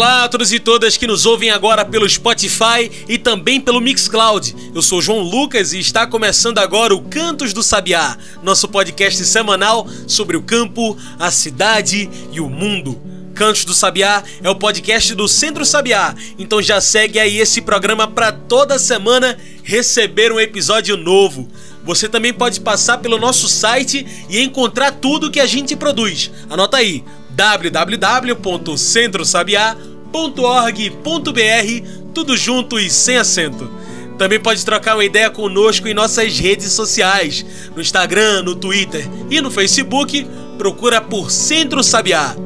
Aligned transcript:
Olá 0.00 0.24
a 0.24 0.28
todos 0.30 0.50
e 0.50 0.58
todas 0.58 0.96
que 0.96 1.06
nos 1.06 1.26
ouvem 1.26 1.50
agora 1.50 1.84
pelo 1.84 2.08
Spotify 2.08 2.90
e 3.06 3.18
também 3.18 3.60
pelo 3.60 3.82
Mixcloud. 3.82 4.56
Eu 4.74 4.80
sou 4.80 5.02
João 5.02 5.20
Lucas 5.20 5.74
e 5.74 5.78
está 5.78 6.06
começando 6.06 6.56
agora 6.56 6.94
o 6.94 7.02
Cantos 7.02 7.52
do 7.52 7.62
Sabiá, 7.62 8.16
nosso 8.42 8.66
podcast 8.66 9.22
semanal 9.26 9.86
sobre 10.06 10.38
o 10.38 10.42
campo, 10.42 10.96
a 11.18 11.30
cidade 11.30 12.08
e 12.32 12.40
o 12.40 12.48
mundo. 12.48 12.98
Cantos 13.34 13.66
do 13.66 13.74
Sabiá 13.74 14.24
é 14.42 14.48
o 14.48 14.54
podcast 14.54 15.14
do 15.14 15.28
Centro 15.28 15.66
Sabiá, 15.66 16.14
então 16.38 16.62
já 16.62 16.80
segue 16.80 17.20
aí 17.20 17.38
esse 17.38 17.60
programa 17.60 18.08
para 18.08 18.32
toda 18.32 18.78
semana 18.78 19.36
receber 19.62 20.32
um 20.32 20.40
episódio 20.40 20.96
novo. 20.96 21.46
Você 21.84 22.08
também 22.08 22.32
pode 22.32 22.58
passar 22.60 22.96
pelo 22.98 23.18
nosso 23.18 23.46
site 23.50 24.06
e 24.30 24.40
encontrar 24.40 24.92
tudo 24.92 25.30
que 25.30 25.40
a 25.40 25.46
gente 25.46 25.76
produz. 25.76 26.30
Anota 26.48 26.78
aí 26.78 27.04
www.centrosabiá.org.br, 30.12 31.88
tudo 32.12 32.36
junto 32.36 32.78
e 32.78 32.90
sem 32.90 33.16
acento. 33.16 33.70
Também 34.18 34.38
pode 34.38 34.64
trocar 34.64 34.96
uma 34.96 35.04
ideia 35.04 35.30
conosco 35.30 35.88
em 35.88 35.94
nossas 35.94 36.38
redes 36.38 36.72
sociais, 36.72 37.44
no 37.74 37.80
Instagram, 37.80 38.42
no 38.42 38.54
Twitter 38.54 39.08
e 39.30 39.40
no 39.40 39.50
Facebook, 39.50 40.26
procura 40.58 41.00
por 41.00 41.30
Centro 41.30 41.82
Sabiá. 41.82 42.36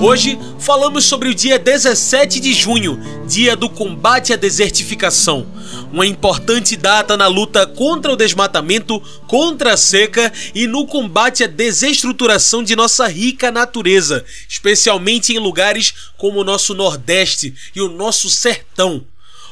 Hoje 0.00 0.38
falamos 0.64 1.04
sobre 1.04 1.28
o 1.28 1.34
dia 1.34 1.58
17 1.58 2.40
de 2.40 2.54
junho, 2.54 2.98
dia 3.28 3.54
do 3.54 3.68
combate 3.68 4.32
à 4.32 4.36
desertificação. 4.36 5.46
Uma 5.92 6.06
importante 6.06 6.74
data 6.74 7.18
na 7.18 7.26
luta 7.26 7.66
contra 7.66 8.10
o 8.10 8.16
desmatamento, 8.16 8.98
contra 9.26 9.74
a 9.74 9.76
seca 9.76 10.32
e 10.54 10.66
no 10.66 10.86
combate 10.86 11.44
à 11.44 11.46
desestruturação 11.46 12.62
de 12.62 12.74
nossa 12.74 13.06
rica 13.06 13.50
natureza, 13.50 14.24
especialmente 14.48 15.34
em 15.34 15.38
lugares 15.38 15.92
como 16.16 16.40
o 16.40 16.44
nosso 16.44 16.72
Nordeste 16.72 17.54
e 17.76 17.82
o 17.82 17.88
nosso 17.90 18.30
sertão. 18.30 19.04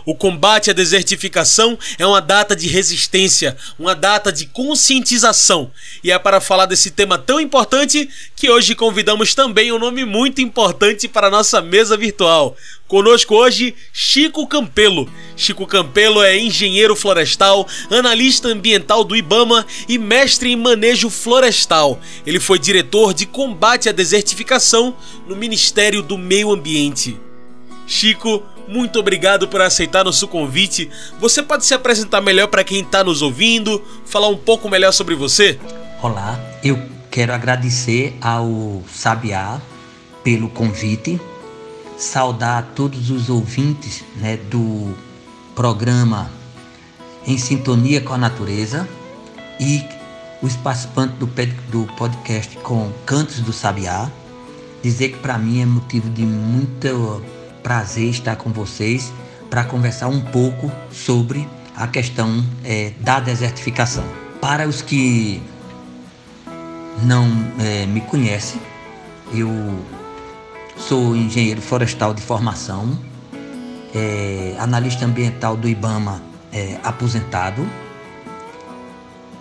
O 0.04 0.14
combate 0.14 0.70
à 0.70 0.72
desertificação 0.72 1.78
é 1.98 2.06
uma 2.06 2.20
data 2.20 2.56
de 2.56 2.66
resistência, 2.66 3.56
uma 3.78 3.94
data 3.94 4.32
de 4.32 4.46
conscientização. 4.46 5.70
E 6.02 6.10
é 6.10 6.18
para 6.18 6.40
falar 6.40 6.66
desse 6.66 6.90
tema 6.90 7.18
tão 7.18 7.40
importante 7.40 8.08
que 8.34 8.50
hoje 8.50 8.74
convidamos 8.74 9.34
também 9.34 9.72
um 9.72 9.78
nome 9.78 10.04
muito 10.04 10.40
importante 10.40 11.06
para 11.06 11.28
a 11.28 11.30
nossa 11.30 11.60
mesa 11.60 11.96
virtual. 11.96 12.56
Conosco 12.88 13.34
hoje, 13.34 13.74
Chico 13.90 14.46
Campelo. 14.46 15.10
Chico 15.34 15.66
Campelo 15.66 16.22
é 16.22 16.38
engenheiro 16.38 16.94
florestal, 16.94 17.66
analista 17.90 18.48
ambiental 18.48 19.02
do 19.02 19.16
IBAMA 19.16 19.66
e 19.88 19.96
mestre 19.96 20.50
em 20.50 20.56
manejo 20.56 21.08
florestal. 21.08 21.98
Ele 22.26 22.38
foi 22.38 22.58
diretor 22.58 23.14
de 23.14 23.24
combate 23.24 23.88
à 23.88 23.92
desertificação 23.92 24.94
no 25.26 25.34
Ministério 25.34 26.02
do 26.02 26.18
Meio 26.18 26.52
Ambiente. 26.52 27.18
Chico, 27.86 28.42
muito 28.68 28.98
obrigado 28.98 29.48
por 29.48 29.60
aceitar 29.60 30.04
nosso 30.04 30.26
convite. 30.28 30.90
Você 31.18 31.42
pode 31.42 31.64
se 31.64 31.74
apresentar 31.74 32.20
melhor 32.20 32.48
para 32.48 32.64
quem 32.64 32.80
está 32.80 33.02
nos 33.04 33.22
ouvindo, 33.22 33.82
falar 34.04 34.28
um 34.28 34.36
pouco 34.36 34.68
melhor 34.68 34.92
sobre 34.92 35.14
você? 35.14 35.58
Olá, 36.02 36.38
eu 36.64 36.80
quero 37.10 37.32
agradecer 37.32 38.16
ao 38.20 38.82
Sabiá 38.92 39.60
pelo 40.24 40.48
convite, 40.48 41.20
saudar 41.98 42.72
todos 42.74 43.10
os 43.10 43.28
ouvintes 43.28 44.02
né, 44.16 44.36
do 44.36 44.94
programa 45.54 46.30
Em 47.26 47.36
Sintonia 47.36 48.00
com 48.00 48.14
a 48.14 48.18
Natureza 48.18 48.88
e 49.60 49.82
os 50.42 50.56
participantes 50.56 51.16
do, 51.70 51.86
podcast 51.96 52.56
com 52.58 52.90
Cantos 53.06 53.40
do 53.40 53.52
Sabiá. 53.52 54.10
Dizer 54.82 55.10
que 55.10 55.18
para 55.18 55.38
mim 55.38 55.62
é 55.62 55.66
motivo 55.66 56.10
de 56.10 56.22
muita 56.22 56.88
prazer 57.62 58.10
estar 58.10 58.36
com 58.36 58.50
vocês 58.50 59.12
para 59.48 59.64
conversar 59.64 60.08
um 60.08 60.20
pouco 60.20 60.70
sobre 60.90 61.48
a 61.76 61.86
questão 61.86 62.44
é, 62.64 62.92
da 63.00 63.20
desertificação. 63.20 64.04
Para 64.40 64.66
os 64.66 64.82
que 64.82 65.42
não 67.02 67.26
é, 67.58 67.86
me 67.86 68.00
conhecem, 68.00 68.60
eu 69.32 69.48
sou 70.76 71.16
engenheiro 71.16 71.60
florestal 71.60 72.12
de 72.12 72.22
formação, 72.22 72.98
é, 73.94 74.54
analista 74.58 75.04
ambiental 75.04 75.56
do 75.56 75.68
IBAMA 75.68 76.22
é, 76.52 76.78
aposentado, 76.82 77.66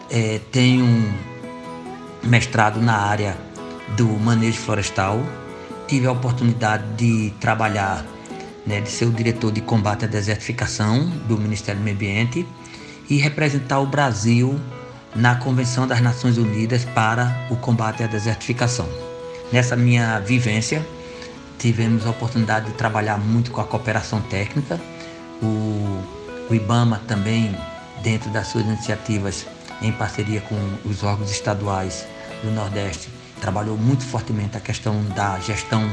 é, 0.10 0.40
tenho 0.52 1.14
mestrado 2.24 2.82
na 2.82 2.98
área 2.98 3.38
do 3.96 4.08
manejo 4.08 4.60
florestal 4.60 5.20
tive 5.92 6.08
a 6.08 6.12
oportunidade 6.14 6.86
de 6.96 7.34
trabalhar, 7.38 8.06
né, 8.66 8.80
de 8.80 8.90
ser 8.90 9.04
o 9.04 9.12
diretor 9.12 9.52
de 9.52 9.60
combate 9.60 10.06
à 10.06 10.08
desertificação 10.08 11.06
do 11.28 11.38
Ministério 11.38 11.82
do 11.82 11.84
Meio 11.84 11.98
Ambiente 11.98 12.48
e 13.10 13.18
representar 13.18 13.82
o 13.82 13.86
Brasil 13.86 14.58
na 15.14 15.36
Convenção 15.36 15.86
das 15.86 16.00
Nações 16.00 16.38
Unidas 16.38 16.86
para 16.86 17.46
o 17.50 17.58
combate 17.58 18.02
à 18.04 18.08
desertificação. 18.08 18.88
Nessa 19.52 19.76
minha 19.76 20.18
vivência, 20.20 20.82
tivemos 21.60 22.08
a 22.08 22.12
oportunidade 22.12 22.68
de 22.68 22.72
trabalhar 22.72 23.18
muito 23.18 23.52
com 23.52 23.60
a 23.60 23.66
cooperação 23.66 24.22
técnica, 24.22 24.80
o, 25.44 26.02
o 26.50 26.56
IBAMA 26.56 27.02
também, 27.06 27.54
dentro 28.02 28.30
das 28.30 28.48
suas 28.48 28.64
iniciativas 28.64 29.46
em 29.82 29.92
parceria 29.92 30.40
com 30.40 30.56
os 30.86 31.04
órgãos 31.04 31.32
estaduais 31.32 32.06
do 32.42 32.50
Nordeste, 32.50 33.10
trabalhou 33.42 33.76
muito 33.76 34.06
fortemente 34.06 34.56
a 34.56 34.60
questão 34.60 35.04
da 35.16 35.38
gestão, 35.40 35.90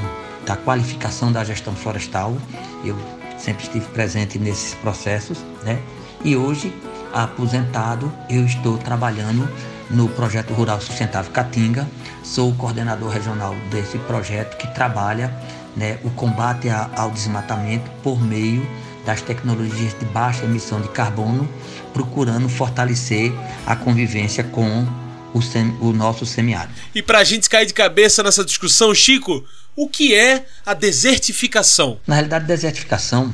da 0.46 0.54
qualificação 0.54 1.32
da 1.32 1.42
gestão 1.42 1.74
florestal. 1.74 2.36
Eu 2.84 2.96
sempre 3.38 3.64
estive 3.64 3.86
presente 3.86 4.38
nesses 4.38 4.74
processos, 4.74 5.38
né? 5.64 5.80
E 6.24 6.36
hoje, 6.36 6.72
aposentado, 7.12 8.12
eu 8.28 8.44
estou 8.44 8.76
trabalhando 8.76 9.48
no 9.90 10.08
projeto 10.10 10.52
Rural 10.52 10.80
Sustentável 10.80 11.32
Catinga. 11.32 11.88
Sou 12.22 12.54
coordenador 12.54 13.10
regional 13.10 13.54
desse 13.70 13.98
projeto 13.98 14.56
que 14.58 14.66
trabalha 14.74 15.32
né, 15.74 15.98
o 16.04 16.10
combate 16.10 16.68
ao 16.68 17.10
desmatamento 17.10 17.90
por 18.02 18.20
meio 18.20 18.68
das 19.06 19.22
tecnologias 19.22 19.98
de 19.98 20.04
baixa 20.06 20.44
emissão 20.44 20.80
de 20.82 20.88
carbono, 20.88 21.48
procurando 21.94 22.48
fortalecer 22.48 23.32
a 23.66 23.74
convivência 23.74 24.44
com 24.44 24.86
o, 25.34 25.42
sem, 25.42 25.76
o 25.80 25.92
nosso 25.92 26.24
semiárido. 26.26 26.74
E 26.94 27.02
para 27.02 27.18
a 27.18 27.24
gente 27.24 27.48
cair 27.48 27.66
de 27.66 27.74
cabeça 27.74 28.22
nessa 28.22 28.44
discussão, 28.44 28.94
Chico, 28.94 29.44
o 29.76 29.88
que 29.88 30.14
é 30.14 30.46
a 30.66 30.74
desertificação? 30.74 32.00
Na 32.06 32.14
realidade, 32.14 32.46
desertificação 32.46 33.32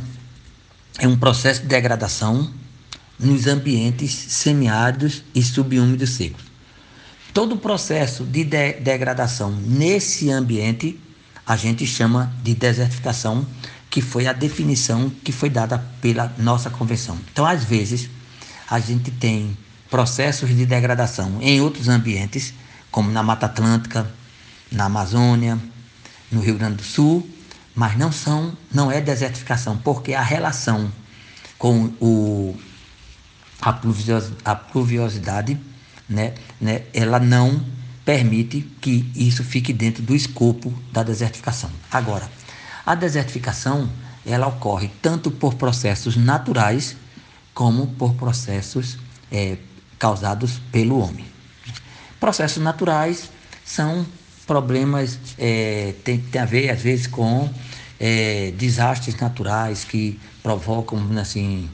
é 0.99 1.09
um 1.09 1.17
processo 1.17 1.63
de 1.63 1.69
degradação 1.69 2.53
nos 3.19 3.47
ambientes 3.47 4.13
semiáridos 4.13 5.23
e 5.35 5.43
subúmidos 5.43 6.11
secos. 6.11 6.45
Todo 7.33 7.55
o 7.55 7.59
processo 7.59 8.25
de, 8.25 8.45
de 8.45 8.75
degradação 8.75 9.51
nesse 9.51 10.31
ambiente 10.31 11.01
a 11.47 11.57
gente 11.57 11.87
chama 11.87 12.33
de 12.43 12.55
desertificação, 12.55 13.47
que 13.91 14.01
foi 14.01 14.27
a 14.27 14.33
definição 14.33 15.11
que 15.23 15.31
foi 15.31 15.51
dada 15.51 15.79
pela 16.01 16.33
nossa 16.39 16.71
convenção. 16.71 17.19
Então, 17.33 17.45
às 17.45 17.65
vezes, 17.65 18.09
a 18.69 18.81
gente 18.81 19.11
tem 19.11 19.57
processos 19.95 20.49
de 20.49 20.67
degradação 20.67 21.39
em 21.41 21.61
outros 21.61 21.89
ambientes, 21.89 22.53
como 22.91 23.13
na 23.13 23.23
Mata 23.23 23.47
Atlântica, 23.47 24.11
na 24.73 24.87
Amazônia, 24.87 25.57
no 26.33 26.41
Rio 26.41 26.59
Grande 26.59 26.79
do 26.79 26.83
Sul, 26.83 27.25
mas 27.77 27.97
não 27.97 28.11
são, 28.11 28.57
não 28.73 28.91
é 28.91 29.01
desertificação, 29.01 29.79
porque 29.79 30.13
a 30.13 30.21
relação 30.21 30.91
com 31.57 31.93
o, 32.01 32.57
a, 33.63 33.73
pluviosidade, 34.57 35.61
né, 36.09 36.35
né, 36.61 36.83
ela 36.93 37.21
não 37.21 37.65
permite 38.05 38.63
que 38.81 39.09
isso 39.15 39.45
fique 39.45 39.73
dentro 39.73 40.03
do 40.03 40.13
escopo 40.13 40.75
da 40.91 41.05
desertificação. 41.05 41.71
Agora, 41.89 42.29
a 42.85 42.97
desertificação 42.97 43.89
ela 44.27 44.49
ocorre 44.49 44.91
tanto 45.01 45.31
por 45.31 45.55
processos 45.55 46.17
naturais 46.17 46.97
como 47.55 47.87
por 47.87 48.15
processos 48.15 48.99
é, 49.31 49.57
causados 49.99 50.61
pelo 50.71 50.99
homem. 50.99 51.25
Processos 52.21 52.63
naturais 52.63 53.31
são 53.65 54.07
problemas, 54.47 55.19
é, 55.39 55.95
tem, 56.05 56.19
tem 56.19 56.41
a 56.41 56.45
ver 56.45 56.71
às 56.71 56.83
vezes 56.83 57.07
com 57.07 57.51
é, 57.99 58.53
desastres 58.57 59.17
naturais 59.17 59.85
que 59.85 60.19
provocam 60.43 61.01
assim, 61.19 61.69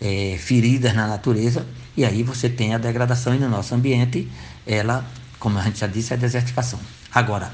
é, 0.00 0.36
feridas 0.38 0.94
na 0.94 1.06
natureza, 1.06 1.66
e 1.96 2.04
aí 2.04 2.22
você 2.22 2.48
tem 2.48 2.74
a 2.74 2.78
degradação 2.78 3.34
e 3.34 3.38
no 3.38 3.48
nosso 3.48 3.74
ambiente, 3.74 4.28
ela, 4.66 5.04
como 5.38 5.58
a 5.58 5.62
gente 5.62 5.80
já 5.80 5.86
disse, 5.86 6.12
é 6.12 6.16
a 6.16 6.18
desertificação. 6.18 6.78
Agora, 7.12 7.52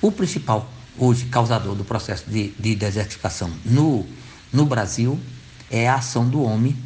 o 0.00 0.10
principal 0.10 0.70
hoje 0.98 1.26
causador 1.26 1.74
do 1.74 1.84
processo 1.84 2.24
de, 2.28 2.48
de 2.58 2.74
desertificação 2.74 3.50
no, 3.64 4.06
no 4.52 4.64
Brasil 4.64 5.18
é 5.70 5.88
a 5.88 5.96
ação 5.96 6.28
do 6.28 6.42
homem 6.42 6.76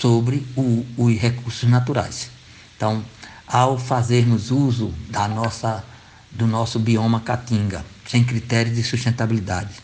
sobre 0.00 0.46
o, 0.56 0.84
os 0.96 1.16
recursos 1.18 1.68
naturais. 1.68 2.30
Então, 2.76 3.04
ao 3.46 3.78
fazermos 3.78 4.50
uso 4.50 4.94
da 5.10 5.26
nossa, 5.26 5.84
do 6.30 6.46
nosso 6.46 6.78
bioma 6.78 7.20
caatinga, 7.20 7.84
sem 8.06 8.22
critérios 8.24 8.76
de 8.76 8.82
sustentabilidade, 8.82 9.74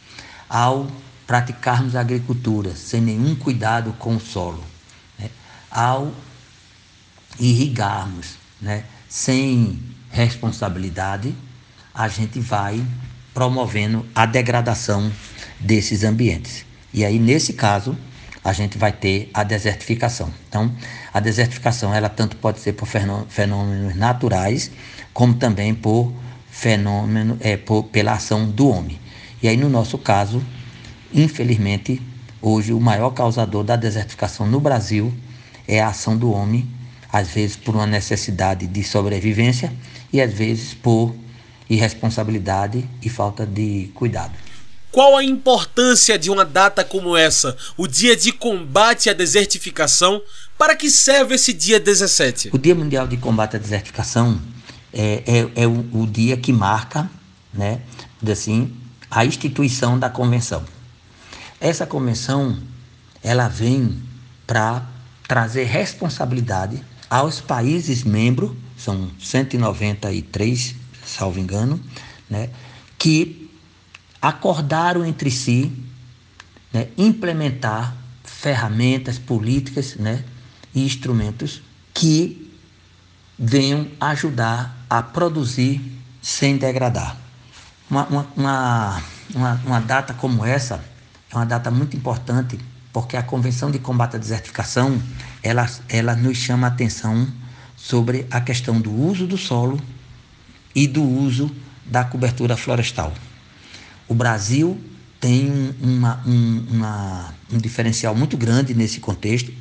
ao 0.48 0.86
praticarmos 1.26 1.96
a 1.96 2.00
agricultura 2.00 2.76
sem 2.76 3.00
nenhum 3.00 3.34
cuidado 3.34 3.92
com 3.98 4.16
o 4.16 4.20
solo, 4.20 4.62
né? 5.18 5.30
ao 5.70 6.12
irrigarmos 7.40 8.34
né? 8.60 8.84
sem 9.08 9.82
responsabilidade, 10.10 11.34
a 11.94 12.08
gente 12.08 12.38
vai 12.38 12.84
promovendo 13.32 14.06
a 14.14 14.26
degradação 14.26 15.10
desses 15.58 16.04
ambientes. 16.04 16.64
E 16.92 17.04
aí, 17.04 17.18
nesse 17.18 17.54
caso, 17.54 17.96
a 18.44 18.52
gente 18.52 18.76
vai 18.76 18.92
ter 18.92 19.30
a 19.32 19.42
desertificação. 19.42 20.30
Então, 20.48 20.70
a 21.12 21.18
desertificação, 21.18 21.94
ela 21.94 22.10
tanto 22.10 22.36
pode 22.36 22.60
ser 22.60 22.74
por 22.74 22.86
fenômenos 22.86 23.96
naturais, 23.96 24.70
como 25.14 25.34
também 25.34 25.74
por 25.74 26.12
fenômeno, 26.50 27.38
é, 27.40 27.56
por, 27.56 27.84
pela 27.84 28.12
ação 28.12 28.46
do 28.48 28.68
homem. 28.68 29.00
E 29.42 29.48
aí, 29.48 29.56
no 29.56 29.70
nosso 29.70 29.96
caso, 29.96 30.42
infelizmente, 31.12 32.02
hoje 32.42 32.74
o 32.74 32.80
maior 32.80 33.10
causador 33.10 33.64
da 33.64 33.76
desertificação 33.76 34.46
no 34.46 34.60
Brasil 34.60 35.12
é 35.66 35.80
a 35.80 35.88
ação 35.88 36.14
do 36.14 36.30
homem, 36.30 36.68
às 37.10 37.28
vezes 37.28 37.56
por 37.56 37.74
uma 37.74 37.86
necessidade 37.86 38.66
de 38.66 38.84
sobrevivência 38.84 39.72
e 40.12 40.20
às 40.20 40.32
vezes 40.32 40.74
por 40.74 41.14
irresponsabilidade 41.68 42.84
e 43.00 43.08
falta 43.08 43.46
de 43.46 43.90
cuidado. 43.94 44.43
Qual 44.94 45.16
a 45.16 45.24
importância 45.24 46.16
de 46.16 46.30
uma 46.30 46.44
data 46.44 46.84
como 46.84 47.16
essa, 47.16 47.56
o 47.76 47.88
Dia 47.88 48.16
de 48.16 48.30
Combate 48.30 49.10
à 49.10 49.12
Desertificação? 49.12 50.22
Para 50.56 50.76
que 50.76 50.88
serve 50.88 51.34
esse 51.34 51.52
dia 51.52 51.80
17? 51.80 52.50
O 52.52 52.58
Dia 52.58 52.76
Mundial 52.76 53.08
de 53.08 53.16
Combate 53.16 53.56
à 53.56 53.58
Desertificação 53.58 54.40
é, 54.92 55.24
é, 55.26 55.62
é 55.62 55.66
o, 55.66 55.84
o, 55.94 56.06
dia 56.06 56.36
que 56.36 56.52
marca, 56.52 57.10
né, 57.52 57.80
assim, 58.30 58.72
a 59.10 59.24
instituição 59.24 59.98
da 59.98 60.08
convenção. 60.08 60.62
Essa 61.60 61.84
convenção, 61.84 62.56
ela 63.20 63.48
vem 63.48 64.00
para 64.46 64.86
trazer 65.26 65.64
responsabilidade 65.64 66.80
aos 67.10 67.40
países 67.40 68.04
membros, 68.04 68.52
são 68.76 69.10
193 69.18 70.76
salvo 71.04 71.40
engano, 71.40 71.80
né, 72.30 72.48
que 72.96 73.43
acordaram 74.24 75.04
entre 75.04 75.30
si 75.30 75.70
né, 76.72 76.88
implementar 76.96 77.94
ferramentas, 78.24 79.18
políticas 79.18 79.96
né, 79.96 80.24
e 80.74 80.82
instrumentos 80.82 81.60
que 81.92 82.50
venham 83.38 83.86
ajudar 84.00 84.74
a 84.88 85.02
produzir 85.02 85.78
sem 86.22 86.56
degradar. 86.56 87.18
Uma, 87.90 88.06
uma, 88.34 89.02
uma, 89.34 89.60
uma, 89.66 89.80
data 89.80 90.14
como 90.14 90.42
essa 90.42 90.82
é 91.30 91.36
uma 91.36 91.44
data 91.44 91.70
muito 91.70 91.94
importante 91.94 92.58
porque 92.94 93.18
a 93.18 93.22
Convenção 93.22 93.70
de 93.70 93.78
Combate 93.78 94.16
à 94.16 94.18
Desertificação 94.18 95.02
ela, 95.42 95.68
ela 95.86 96.16
nos 96.16 96.38
chama 96.38 96.66
a 96.66 96.70
atenção 96.70 97.28
sobre 97.76 98.26
a 98.30 98.40
questão 98.40 98.80
do 98.80 98.90
uso 98.90 99.26
do 99.26 99.36
solo 99.36 99.78
e 100.74 100.86
do 100.88 101.02
uso 101.02 101.54
da 101.84 102.04
cobertura 102.04 102.56
florestal. 102.56 103.12
O 104.08 104.14
Brasil 104.14 104.80
tem 105.20 105.74
uma, 105.80 106.22
um, 106.26 106.66
uma, 106.70 107.34
um 107.50 107.58
diferencial 107.58 108.14
muito 108.14 108.36
grande 108.36 108.74
nesse 108.74 109.00
contexto, 109.00 109.52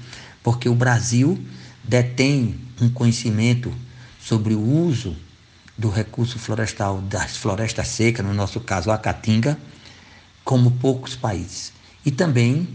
porque 0.43 0.67
o 0.67 0.75
Brasil 0.75 1.39
detém 1.83 2.59
um 2.81 2.89
conhecimento 2.89 3.73
sobre 4.19 4.53
o 4.53 4.61
uso 4.61 5.15
do 5.77 5.89
recurso 5.89 6.37
florestal 6.37 7.01
das 7.01 7.37
florestas 7.37 7.87
secas, 7.87 8.25
no 8.25 8.33
nosso 8.33 8.59
caso 8.59 8.91
a 8.91 8.97
caatinga, 8.97 9.57
como 10.43 10.71
poucos 10.71 11.15
países. 11.15 11.71
E 12.05 12.11
também 12.11 12.67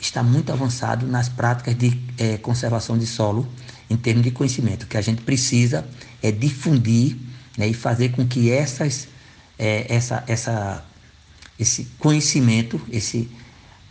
está 0.00 0.22
muito 0.22 0.52
avançado 0.52 1.06
nas 1.06 1.28
práticas 1.28 1.76
de 1.76 1.98
é, 2.18 2.36
conservação 2.36 2.98
de 2.98 3.06
solo 3.06 3.48
em 3.88 3.96
termos 3.96 4.24
de 4.24 4.30
conhecimento. 4.30 4.82
O 4.82 4.86
que 4.86 4.96
a 4.96 5.00
gente 5.00 5.22
precisa 5.22 5.86
é 6.22 6.30
difundir 6.30 7.16
né, 7.56 7.68
e 7.68 7.74
fazer 7.74 8.10
com 8.10 8.26
que 8.26 8.50
essas, 8.50 9.08
é, 9.58 9.86
essa, 9.88 10.24
essa, 10.26 10.84
esse 11.58 11.88
conhecimento, 11.98 12.80
esse 12.90 13.28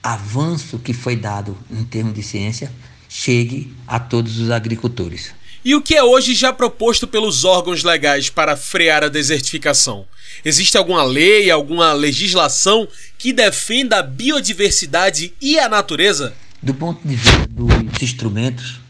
avanço 0.01 0.79
que 0.79 0.93
foi 0.93 1.15
dado 1.15 1.57
em 1.71 1.83
termos 1.83 2.13
de 2.13 2.23
ciência, 2.23 2.71
chegue 3.07 3.73
a 3.87 3.99
todos 3.99 4.39
os 4.39 4.49
agricultores. 4.49 5.33
E 5.65 5.75
o 5.75 5.81
que 5.81 5.95
é 5.95 6.03
hoje 6.03 6.33
já 6.33 6.51
proposto 6.51 7.07
pelos 7.07 7.45
órgãos 7.45 7.83
legais 7.83 8.29
para 8.29 8.57
frear 8.57 9.03
a 9.03 9.07
desertificação? 9.07 10.05
Existe 10.43 10.77
alguma 10.77 11.03
lei, 11.03 11.49
alguma 11.49 11.93
legislação 11.93 12.85
que 13.17 13.31
defenda 13.31 13.99
a 13.99 14.03
biodiversidade 14.03 15.33
e 15.41 15.57
a 15.57 15.69
natureza? 15.69 16.33
Do 16.61 16.73
ponto 16.73 17.07
de 17.07 17.15
vista 17.15 17.47
dos 17.49 18.01
instrumentos, 18.01 18.81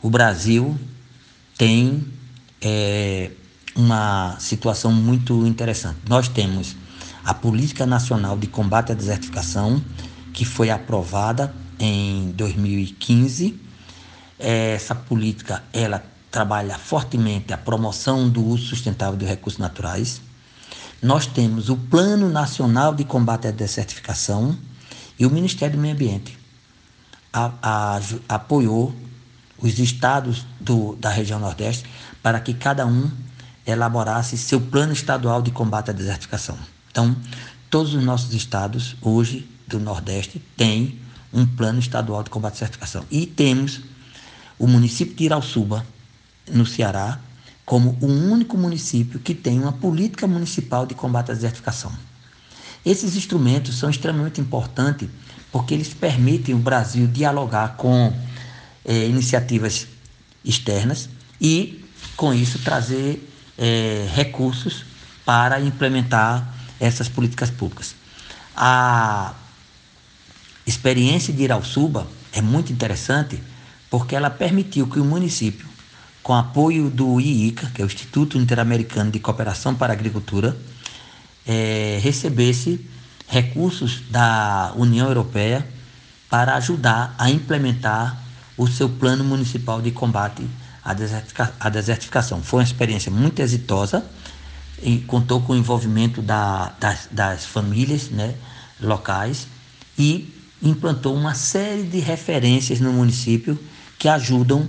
o 0.00 0.08
Brasil 0.08 0.78
tem 1.58 2.04
é, 2.62 3.30
uma 3.74 4.38
situação 4.40 4.92
muito 4.92 5.46
interessante. 5.46 5.98
Nós 6.08 6.26
temos 6.26 6.74
a 7.24 7.32
Política 7.32 7.86
Nacional 7.86 8.36
de 8.36 8.46
Combate 8.46 8.92
à 8.92 8.94
Desertificação, 8.94 9.82
que 10.32 10.44
foi 10.44 10.70
aprovada 10.70 11.54
em 11.78 12.30
2015. 12.32 13.58
Essa 14.38 14.94
política 14.94 15.62
ela 15.72 16.04
trabalha 16.30 16.76
fortemente 16.76 17.52
a 17.52 17.56
promoção 17.56 18.28
do 18.28 18.44
uso 18.44 18.66
sustentável 18.66 19.16
dos 19.16 19.28
recursos 19.28 19.58
naturais. 19.58 20.20
Nós 21.00 21.26
temos 21.26 21.68
o 21.68 21.76
Plano 21.76 22.28
Nacional 22.28 22.94
de 22.94 23.04
Combate 23.04 23.46
à 23.46 23.50
Desertificação 23.50 24.56
e 25.18 25.24
o 25.24 25.30
Ministério 25.30 25.76
do 25.76 25.80
Meio 25.80 25.94
Ambiente 25.94 26.38
a, 27.32 27.52
a, 27.62 28.00
apoiou 28.28 28.94
os 29.58 29.78
estados 29.78 30.44
do, 30.60 30.94
da 30.96 31.08
região 31.08 31.38
Nordeste 31.40 31.84
para 32.22 32.38
que 32.40 32.54
cada 32.54 32.86
um 32.86 33.10
elaborasse 33.66 34.36
seu 34.36 34.60
plano 34.60 34.92
estadual 34.92 35.40
de 35.40 35.50
combate 35.50 35.90
à 35.90 35.92
desertificação. 35.92 36.56
Então, 36.94 37.16
todos 37.68 37.92
os 37.92 38.04
nossos 38.04 38.32
estados, 38.34 38.94
hoje, 39.02 39.48
do 39.66 39.80
Nordeste, 39.80 40.40
têm 40.56 41.00
um 41.32 41.44
plano 41.44 41.80
estadual 41.80 42.22
de 42.22 42.30
combate 42.30 42.52
à 42.52 42.54
desertificação. 42.54 43.04
E 43.10 43.26
temos 43.26 43.80
o 44.56 44.68
município 44.68 45.12
de 45.12 45.24
Irauçuba, 45.24 45.84
no 46.48 46.64
Ceará, 46.64 47.18
como 47.66 47.98
o 48.00 48.06
único 48.06 48.56
município 48.56 49.18
que 49.18 49.34
tem 49.34 49.58
uma 49.58 49.72
política 49.72 50.28
municipal 50.28 50.86
de 50.86 50.94
combate 50.94 51.32
à 51.32 51.34
desertificação. 51.34 51.90
Esses 52.86 53.16
instrumentos 53.16 53.76
são 53.76 53.90
extremamente 53.90 54.40
importantes 54.40 55.08
porque 55.50 55.74
eles 55.74 55.92
permitem 55.92 56.54
o 56.54 56.58
Brasil 56.58 57.08
dialogar 57.08 57.76
com 57.76 58.12
eh, 58.84 59.08
iniciativas 59.08 59.88
externas 60.44 61.08
e, 61.40 61.84
com 62.16 62.32
isso, 62.32 62.60
trazer 62.60 63.28
é, 63.58 64.08
recursos 64.14 64.84
para 65.24 65.60
implementar 65.60 66.53
essas 66.84 67.08
políticas 67.08 67.50
públicas. 67.50 67.94
A 68.56 69.34
experiência 70.66 71.32
de 71.32 71.42
Irauçuba 71.42 72.06
é 72.32 72.40
muito 72.40 72.72
interessante 72.72 73.42
porque 73.90 74.14
ela 74.14 74.30
permitiu 74.30 74.86
que 74.86 74.98
o 74.98 75.04
município, 75.04 75.66
com 76.22 76.34
apoio 76.34 76.90
do 76.90 77.20
IICA, 77.20 77.70
que 77.74 77.82
é 77.82 77.84
o 77.84 77.86
Instituto 77.86 78.38
Interamericano 78.38 79.10
de 79.10 79.18
Cooperação 79.18 79.74
para 79.74 79.92
a 79.92 79.96
Agricultura, 79.96 80.56
é, 81.46 81.98
recebesse 82.02 82.84
recursos 83.28 84.02
da 84.10 84.72
União 84.76 85.06
Europeia 85.06 85.66
para 86.28 86.54
ajudar 86.56 87.14
a 87.18 87.30
implementar 87.30 88.22
o 88.56 88.66
seu 88.66 88.88
plano 88.88 89.24
municipal 89.24 89.80
de 89.80 89.90
combate 89.90 90.46
a 90.84 91.70
desertificação. 91.70 92.42
Foi 92.42 92.58
uma 92.58 92.64
experiência 92.64 93.10
muito 93.10 93.40
exitosa 93.40 94.04
e 94.84 94.98
contou 94.98 95.40
com 95.40 95.54
o 95.54 95.56
envolvimento 95.56 96.20
da, 96.20 96.74
das, 96.78 97.08
das 97.10 97.44
famílias 97.46 98.10
né, 98.10 98.34
locais 98.80 99.48
e 99.98 100.30
implantou 100.62 101.14
uma 101.14 101.34
série 101.34 101.84
de 101.84 101.98
referências 101.98 102.80
no 102.80 102.92
município 102.92 103.58
que 103.98 104.06
ajudam 104.08 104.68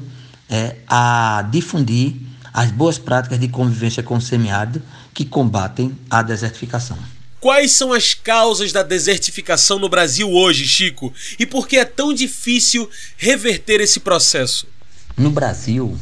é, 0.49 0.77
a 0.87 1.45
difundir 1.51 2.15
as 2.53 2.71
boas 2.71 2.97
práticas 2.97 3.37
de 3.37 3.49
convivência 3.49 4.01
com 4.01 4.15
o 4.15 4.21
semiárido 4.21 4.81
que 5.13 5.25
combatem 5.25 5.95
a 6.09 6.21
desertificação. 6.21 6.97
Quais 7.41 7.73
são 7.73 7.91
as 7.91 8.13
causas 8.13 8.71
da 8.71 8.81
desertificação 8.81 9.77
no 9.77 9.89
Brasil 9.89 10.31
hoje, 10.31 10.65
Chico? 10.65 11.13
E 11.37 11.45
por 11.45 11.67
que 11.67 11.77
é 11.77 11.85
tão 11.85 12.13
difícil 12.13 12.89
reverter 13.17 13.81
esse 13.81 13.99
processo? 13.99 14.65
No 15.17 15.29
Brasil, 15.29 15.97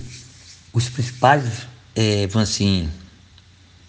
os 0.72 0.88
principais, 0.88 1.43
é, 1.96 2.27
assim, 2.36 2.89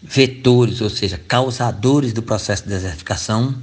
vetores, 0.04 0.82
ou 0.82 0.90
seja, 0.90 1.16
causadores 1.16 2.12
do 2.12 2.23
processo 2.23 2.64
de 2.64 2.68
desertificação, 2.68 3.54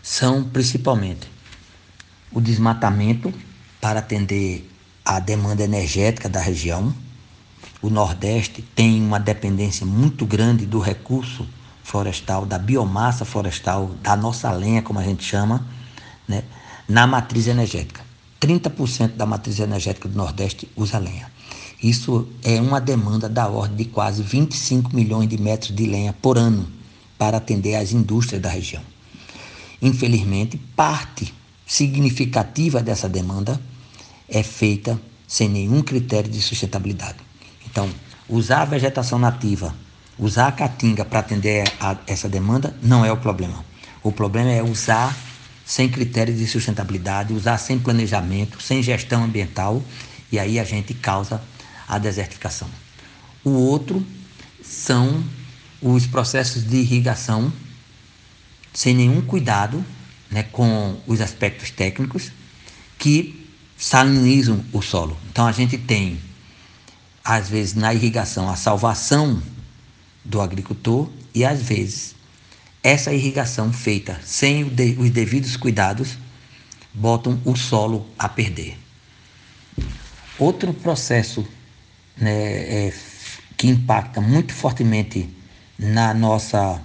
são 0.00 0.44
principalmente 0.44 1.28
o 2.30 2.40
desmatamento 2.40 3.34
para 3.80 3.98
atender 3.98 4.70
à 5.04 5.18
demanda 5.18 5.64
energética 5.64 6.28
da 6.28 6.40
região. 6.40 6.94
O 7.82 7.90
Nordeste 7.90 8.62
tem 8.62 9.02
uma 9.02 9.18
dependência 9.18 9.84
muito 9.84 10.24
grande 10.24 10.64
do 10.64 10.78
recurso 10.78 11.46
florestal, 11.82 12.46
da 12.46 12.58
biomassa 12.58 13.24
florestal, 13.24 13.90
da 14.00 14.16
nossa 14.16 14.50
lenha, 14.52 14.80
como 14.80 15.00
a 15.00 15.02
gente 15.02 15.24
chama, 15.24 15.66
né, 16.26 16.44
na 16.88 17.06
matriz 17.06 17.48
energética. 17.48 18.00
30% 18.40 19.16
da 19.16 19.26
matriz 19.26 19.58
energética 19.58 20.08
do 20.08 20.16
Nordeste 20.16 20.70
usa 20.76 20.98
lenha. 20.98 21.33
Isso 21.84 22.26
é 22.42 22.58
uma 22.62 22.80
demanda 22.80 23.28
da 23.28 23.46
ordem 23.46 23.76
de 23.76 23.84
quase 23.84 24.22
25 24.22 24.96
milhões 24.96 25.28
de 25.28 25.36
metros 25.36 25.76
de 25.76 25.84
lenha 25.84 26.14
por 26.14 26.38
ano 26.38 26.66
para 27.18 27.36
atender 27.36 27.74
às 27.74 27.92
indústrias 27.92 28.40
da 28.40 28.48
região. 28.48 28.82
Infelizmente, 29.82 30.56
parte 30.74 31.34
significativa 31.66 32.82
dessa 32.82 33.06
demanda 33.06 33.60
é 34.26 34.42
feita 34.42 34.98
sem 35.28 35.46
nenhum 35.46 35.82
critério 35.82 36.30
de 36.30 36.40
sustentabilidade. 36.40 37.18
Então, 37.70 37.86
usar 38.30 38.62
a 38.62 38.64
vegetação 38.64 39.18
nativa, 39.18 39.74
usar 40.18 40.46
a 40.46 40.52
caatinga 40.52 41.04
para 41.04 41.18
atender 41.18 41.70
a 41.78 41.98
essa 42.06 42.30
demanda 42.30 42.74
não 42.82 43.04
é 43.04 43.12
o 43.12 43.18
problema. 43.18 43.62
O 44.02 44.10
problema 44.10 44.50
é 44.50 44.62
usar 44.62 45.14
sem 45.66 45.90
critério 45.90 46.32
de 46.32 46.46
sustentabilidade, 46.46 47.34
usar 47.34 47.58
sem 47.58 47.78
planejamento, 47.78 48.62
sem 48.62 48.82
gestão 48.82 49.22
ambiental, 49.22 49.82
e 50.32 50.38
aí 50.38 50.58
a 50.58 50.64
gente 50.64 50.94
causa 50.94 51.42
a 51.86 51.98
desertificação. 51.98 52.68
O 53.44 53.50
outro 53.50 54.04
são 54.62 55.22
os 55.80 56.06
processos 56.06 56.64
de 56.64 56.76
irrigação 56.76 57.52
sem 58.72 58.94
nenhum 58.94 59.20
cuidado 59.20 59.84
né, 60.30 60.42
com 60.42 61.00
os 61.06 61.20
aspectos 61.20 61.70
técnicos 61.70 62.32
que 62.98 63.48
salinizam 63.76 64.64
o 64.72 64.80
solo. 64.82 65.16
Então 65.30 65.46
a 65.46 65.52
gente 65.52 65.78
tem, 65.78 66.18
às 67.22 67.48
vezes, 67.48 67.74
na 67.74 67.94
irrigação, 67.94 68.48
a 68.48 68.56
salvação 68.56 69.42
do 70.24 70.40
agricultor 70.40 71.10
e, 71.34 71.44
às 71.44 71.60
vezes, 71.60 72.14
essa 72.82 73.12
irrigação 73.12 73.72
feita 73.72 74.20
sem 74.24 74.64
os 74.64 75.10
devidos 75.10 75.56
cuidados 75.56 76.18
botam 76.92 77.40
o 77.44 77.56
solo 77.56 78.08
a 78.18 78.28
perder. 78.28 78.78
Outro 80.38 80.72
processo 80.72 81.46
né, 82.16 82.32
é, 82.32 82.92
que 83.56 83.68
impacta 83.68 84.20
muito 84.20 84.52
fortemente 84.52 85.28
na 85.78 86.14
nossa, 86.14 86.80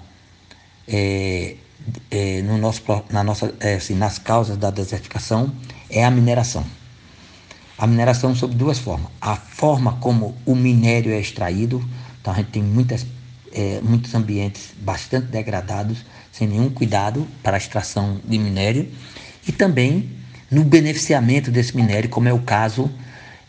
é, 0.87 1.55
é, 2.09 2.41
no 2.41 2.57
nosso, 2.57 2.81
na 3.09 3.23
nossa, 3.23 3.53
é, 3.59 3.75
assim, 3.75 3.95
nas 3.95 4.17
causas 4.17 4.57
da 4.57 4.69
desertificação 4.69 5.53
é 5.89 6.03
a 6.03 6.11
mineração. 6.11 6.65
A 7.77 7.87
mineração 7.87 8.35
sob 8.35 8.53
duas 8.55 8.77
formas. 8.77 9.09
A 9.21 9.35
forma 9.35 9.93
como 10.01 10.35
o 10.45 10.55
minério 10.55 11.11
é 11.13 11.19
extraído, 11.19 11.83
então 12.19 12.33
a 12.33 12.35
gente 12.37 12.49
tem 12.49 12.63
muitas, 12.63 13.05
é, 13.53 13.79
muitos 13.81 14.13
ambientes 14.13 14.71
bastante 14.81 15.27
degradados, 15.27 16.05
sem 16.31 16.47
nenhum 16.47 16.69
cuidado 16.69 17.25
para 17.41 17.55
a 17.55 17.57
extração 17.57 18.19
de 18.25 18.37
minério, 18.37 18.91
e 19.47 19.51
também 19.51 20.09
no 20.51 20.63
beneficiamento 20.63 21.51
desse 21.51 21.75
minério, 21.75 22.09
como 22.09 22.27
é 22.27 22.33
o 22.33 22.39
caso 22.39 22.91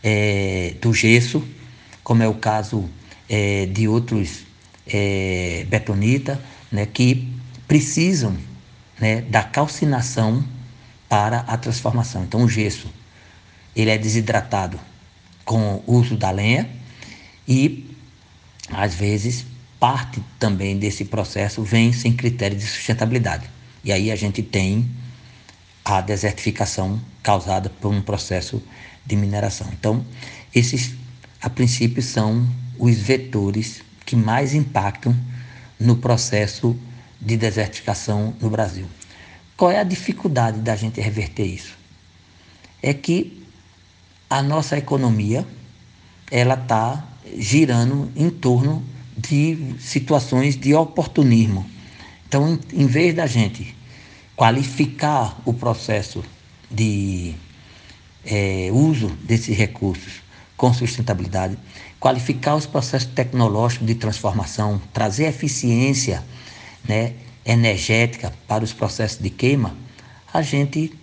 é, 0.03 0.75
do 0.81 0.93
gesso, 0.93 1.43
como 2.03 2.23
é 2.23 2.27
o 2.27 2.33
caso 2.35 2.89
é, 3.29 3.65
de 3.65 3.87
outros 3.87 4.43
é, 4.87 5.65
betonita, 5.69 6.41
né, 6.71 6.85
que 6.85 7.27
precisam 7.67 8.35
né, 8.99 9.21
da 9.21 9.43
calcinação 9.43 10.43
para 11.07 11.39
a 11.39 11.57
transformação. 11.57 12.23
Então, 12.23 12.43
o 12.43 12.49
gesso 12.49 12.87
ele 13.75 13.89
é 13.89 13.97
desidratado 13.97 14.79
com 15.45 15.81
o 15.87 15.95
uso 15.95 16.17
da 16.17 16.31
lenha 16.31 16.69
e, 17.47 17.89
às 18.69 18.93
vezes, 18.93 19.45
parte 19.79 20.21
também 20.37 20.77
desse 20.77 21.05
processo 21.05 21.63
vem 21.63 21.91
sem 21.91 22.13
critério 22.13 22.57
de 22.57 22.65
sustentabilidade. 22.65 23.49
E 23.83 23.91
aí 23.91 24.11
a 24.11 24.15
gente 24.15 24.43
tem 24.43 24.89
a 25.83 26.01
desertificação 26.01 27.01
causada 27.23 27.69
por 27.69 27.91
um 27.91 28.01
processo 28.01 28.61
de 29.05 29.15
mineração. 29.15 29.67
Então, 29.73 30.05
esses 30.53 30.93
a 31.41 31.49
princípio, 31.49 32.03
são 32.03 32.47
os 32.77 32.97
vetores 32.97 33.81
que 34.05 34.15
mais 34.15 34.53
impactam 34.53 35.15
no 35.79 35.97
processo 35.97 36.77
de 37.19 37.35
desertificação 37.35 38.35
no 38.39 38.49
Brasil. 38.49 38.85
Qual 39.57 39.71
é 39.71 39.79
a 39.79 39.83
dificuldade 39.83 40.59
da 40.59 40.75
gente 40.75 41.01
reverter 41.01 41.45
isso? 41.45 41.77
É 42.81 42.93
que 42.93 43.43
a 44.29 44.41
nossa 44.41 44.77
economia 44.77 45.45
ela 46.29 46.53
está 46.53 47.03
girando 47.37 48.11
em 48.15 48.29
torno 48.29 48.83
de 49.17 49.75
situações 49.79 50.55
de 50.55 50.73
oportunismo. 50.73 51.69
Então, 52.27 52.57
em, 52.71 52.87
vez 52.87 53.13
da 53.13 53.27
gente 53.27 53.75
qualificar 54.35 55.39
o 55.45 55.53
processo 55.53 56.23
de 56.69 57.35
é, 58.25 58.69
uso 58.71 59.09
desses 59.23 59.55
recursos 59.55 60.21
com 60.61 60.71
sustentabilidade, 60.71 61.57
qualificar 61.99 62.55
os 62.55 62.67
processos 62.67 63.09
tecnológicos 63.15 63.87
de 63.87 63.95
transformação, 63.95 64.79
trazer 64.93 65.25
eficiência 65.25 66.23
né, 66.87 67.13
energética 67.43 68.31
para 68.47 68.63
os 68.63 68.71
processos 68.71 69.17
de 69.17 69.31
queima, 69.31 69.75
a 70.31 70.43
gente 70.43 70.93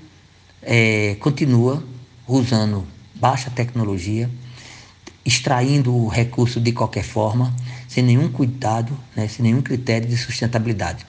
é, 0.62 1.16
continua 1.18 1.82
usando 2.28 2.86
baixa 3.16 3.50
tecnologia, 3.50 4.30
extraindo 5.26 5.92
o 5.92 6.06
recurso 6.06 6.60
de 6.60 6.70
qualquer 6.70 7.02
forma, 7.02 7.52
sem 7.88 8.04
nenhum 8.04 8.30
cuidado, 8.30 8.96
né, 9.16 9.26
sem 9.26 9.42
nenhum 9.42 9.60
critério 9.60 10.08
de 10.08 10.16
sustentabilidade. 10.16 11.04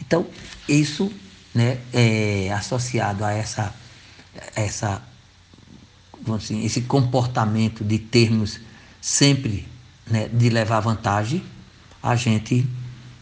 Então, 0.00 0.26
isso 0.66 1.12
né, 1.54 1.76
é 1.92 2.50
associado 2.50 3.26
a 3.26 3.32
essa, 3.34 3.74
essa 4.56 5.02
assim, 6.32 6.64
esse 6.64 6.82
comportamento 6.82 7.84
de 7.84 7.98
termos 7.98 8.60
sempre 9.00 9.66
né, 10.06 10.28
de 10.32 10.48
levar 10.48 10.80
vantagem, 10.80 11.42
a 12.02 12.16
gente 12.16 12.66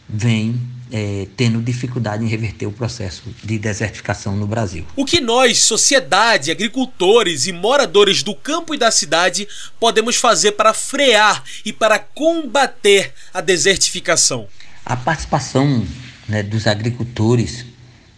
vem 0.07 0.59
é, 0.91 1.27
tendo 1.35 1.59
dificuldade 1.59 2.23
em 2.23 2.27
reverter 2.27 2.67
o 2.67 2.71
processo 2.71 3.23
de 3.43 3.57
desertificação 3.57 4.35
no 4.35 4.45
Brasil. 4.45 4.85
O 4.95 5.03
que 5.03 5.19
nós, 5.19 5.57
sociedade, 5.57 6.51
agricultores 6.51 7.47
e 7.47 7.51
moradores 7.51 8.21
do 8.21 8.35
campo 8.35 8.75
e 8.75 8.77
da 8.77 8.91
cidade, 8.91 9.47
podemos 9.79 10.17
fazer 10.17 10.51
para 10.51 10.73
frear 10.73 11.43
e 11.65 11.73
para 11.73 11.97
combater 11.97 13.11
a 13.33 13.41
desertificação? 13.41 14.47
A 14.85 14.95
participação 14.95 15.85
né, 16.29 16.43
dos 16.43 16.67
agricultores 16.67 17.65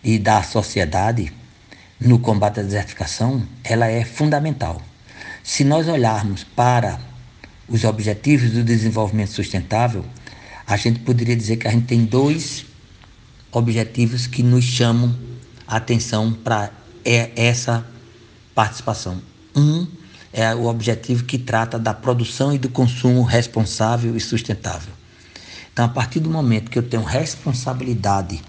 e 0.04 0.20
da 0.20 0.44
sociedade 0.44 1.32
no 2.00 2.20
combate 2.20 2.60
à 2.60 2.64
desertificação, 2.64 3.48
ela 3.64 3.88
é 3.88 4.04
fundamental. 4.04 4.82
Se 5.44 5.64
nós 5.64 5.88
olharmos 5.88 6.44
para 6.44 7.00
os 7.68 7.84
objetivos 7.84 8.52
do 8.52 8.64
desenvolvimento 8.64 9.32
sustentável, 9.32 10.06
a 10.68 10.78
gente 10.78 11.00
poderia 11.00 11.36
dizer 11.36 11.58
que 11.58 11.68
a 11.68 11.72
gente 11.72 11.86
tem 11.86 12.04
dois 12.04 12.66
objetivos 13.52 14.28
que 14.28 14.44
nos 14.44 14.64
chamam 14.64 15.16
a 15.68 15.78
atenção 15.78 16.34
para 16.34 16.72
essa 17.04 17.86
participação. 18.54 19.22
Um 19.56 19.88
é 20.34 20.54
o 20.54 20.66
objetivo 20.66 21.24
que 21.24 21.38
trata 21.38 21.80
da 21.80 21.94
produção 21.94 22.54
e 22.54 22.58
do 22.58 22.68
consumo 22.68 23.24
responsável 23.24 24.18
e 24.18 24.20
sustentável. 24.20 24.94
Então, 25.72 25.86
a 25.86 25.90
partir 25.90 26.20
do 26.20 26.30
momento 26.30 26.70
que 26.70 26.78
eu 26.78 26.84
tenho 26.84 27.04
responsabilidade 27.04 28.42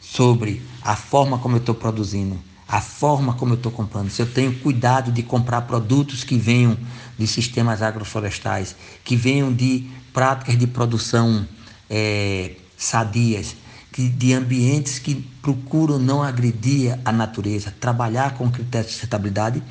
sobre 0.00 0.62
a 0.82 0.96
forma 0.96 1.38
como 1.38 1.56
eu 1.56 1.60
estou 1.60 1.74
produzindo, 1.74 2.38
a 2.68 2.80
forma 2.80 3.34
como 3.34 3.52
eu 3.52 3.56
estou 3.56 3.70
comprando, 3.70 4.10
se 4.10 4.20
eu 4.20 4.26
tenho 4.26 4.58
cuidado 4.58 5.12
de 5.12 5.22
comprar 5.22 5.62
produtos 5.62 6.24
que 6.24 6.36
venham 6.36 6.76
de 7.16 7.26
sistemas 7.26 7.80
agroflorestais, 7.80 8.74
que 9.04 9.14
venham 9.14 9.52
de 9.52 9.88
práticas 10.12 10.58
de 10.58 10.66
produção 10.66 11.46
é, 11.88 12.56
sadias, 12.76 13.54
que, 13.92 14.08
de 14.08 14.32
ambientes 14.34 14.98
que 14.98 15.14
procuram 15.40 15.98
não 15.98 16.22
agredir 16.22 16.98
a 17.04 17.12
natureza, 17.12 17.72
trabalhar 17.80 18.34
com 18.34 18.50
critérios 18.50 18.88
de 18.88 18.92
sustentabilidade, 18.94 19.62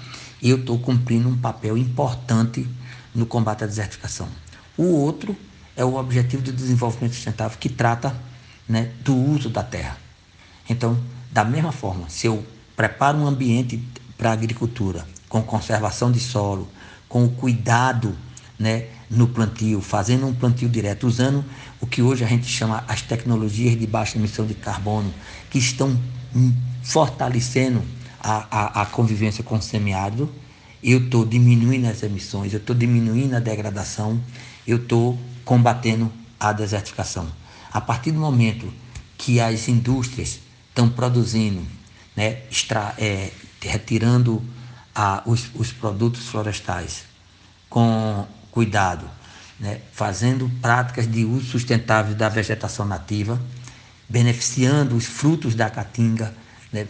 eu 0.41 0.57
estou 0.57 0.79
cumprindo 0.79 1.27
um 1.27 1.37
papel 1.37 1.77
importante 1.77 2.67
no 3.13 3.25
combate 3.25 3.63
à 3.63 3.67
desertificação. 3.67 4.27
O 4.77 4.83
outro 4.83 5.35
é 5.75 5.83
o 5.83 5.95
Objetivo 5.95 6.41
de 6.41 6.51
Desenvolvimento 6.51 7.13
Sustentável, 7.13 7.57
que 7.59 7.69
trata 7.69 8.15
né, 8.67 8.91
do 9.03 9.15
uso 9.15 9.49
da 9.49 9.63
terra. 9.63 9.97
Então, 10.69 10.97
da 11.31 11.43
mesma 11.43 11.71
forma, 11.71 12.09
se 12.09 12.27
eu 12.27 12.45
preparo 12.75 13.17
um 13.17 13.27
ambiente 13.27 13.81
para 14.17 14.29
a 14.29 14.33
agricultura 14.33 15.05
com 15.27 15.41
conservação 15.41 16.11
de 16.11 16.19
solo, 16.19 16.67
com 17.09 17.25
o 17.25 17.29
cuidado 17.29 18.15
né, 18.57 18.85
no 19.09 19.27
plantio, 19.27 19.81
fazendo 19.81 20.25
um 20.25 20.33
plantio 20.33 20.69
direto, 20.69 21.07
usando 21.07 21.43
o 21.81 21.87
que 21.87 22.01
hoje 22.01 22.23
a 22.23 22.27
gente 22.27 22.47
chama 22.47 22.83
as 22.87 23.01
tecnologias 23.01 23.77
de 23.77 23.85
baixa 23.85 24.17
emissão 24.17 24.45
de 24.45 24.53
carbono, 24.53 25.13
que 25.49 25.57
estão 25.57 25.99
fortalecendo 26.83 27.81
a, 28.19 28.45
a, 28.49 28.81
a 28.81 28.85
convivência 28.85 29.43
com 29.43 29.55
o 29.55 29.61
semiárido, 29.61 30.29
eu 30.83 30.99
estou 30.99 31.25
diminuindo 31.25 31.87
as 31.87 32.03
emissões, 32.03 32.53
eu 32.53 32.59
estou 32.59 32.75
diminuindo 32.75 33.35
a 33.35 33.39
degradação, 33.39 34.21
eu 34.67 34.77
estou 34.77 35.19
combatendo 35.43 36.11
a 36.39 36.53
desertificação. 36.53 37.27
A 37.71 37.81
partir 37.81 38.11
do 38.11 38.19
momento 38.19 38.71
que 39.17 39.39
as 39.39 39.67
indústrias 39.67 40.39
estão 40.69 40.89
produzindo, 40.89 41.61
né, 42.15 42.43
extra, 42.49 42.93
é, 42.97 43.31
retirando 43.61 44.41
a, 44.93 45.21
os, 45.25 45.49
os 45.55 45.71
produtos 45.71 46.27
florestais 46.27 47.03
com 47.69 48.25
cuidado, 48.51 49.05
né, 49.59 49.81
fazendo 49.91 50.49
práticas 50.61 51.09
de 51.09 51.25
uso 51.25 51.45
sustentável 51.45 52.15
da 52.15 52.29
vegetação 52.29 52.85
nativa, 52.85 53.41
beneficiando 54.07 54.95
os 54.95 55.05
frutos 55.05 55.55
da 55.55 55.69
caatinga, 55.69 56.33
né, 56.71 56.87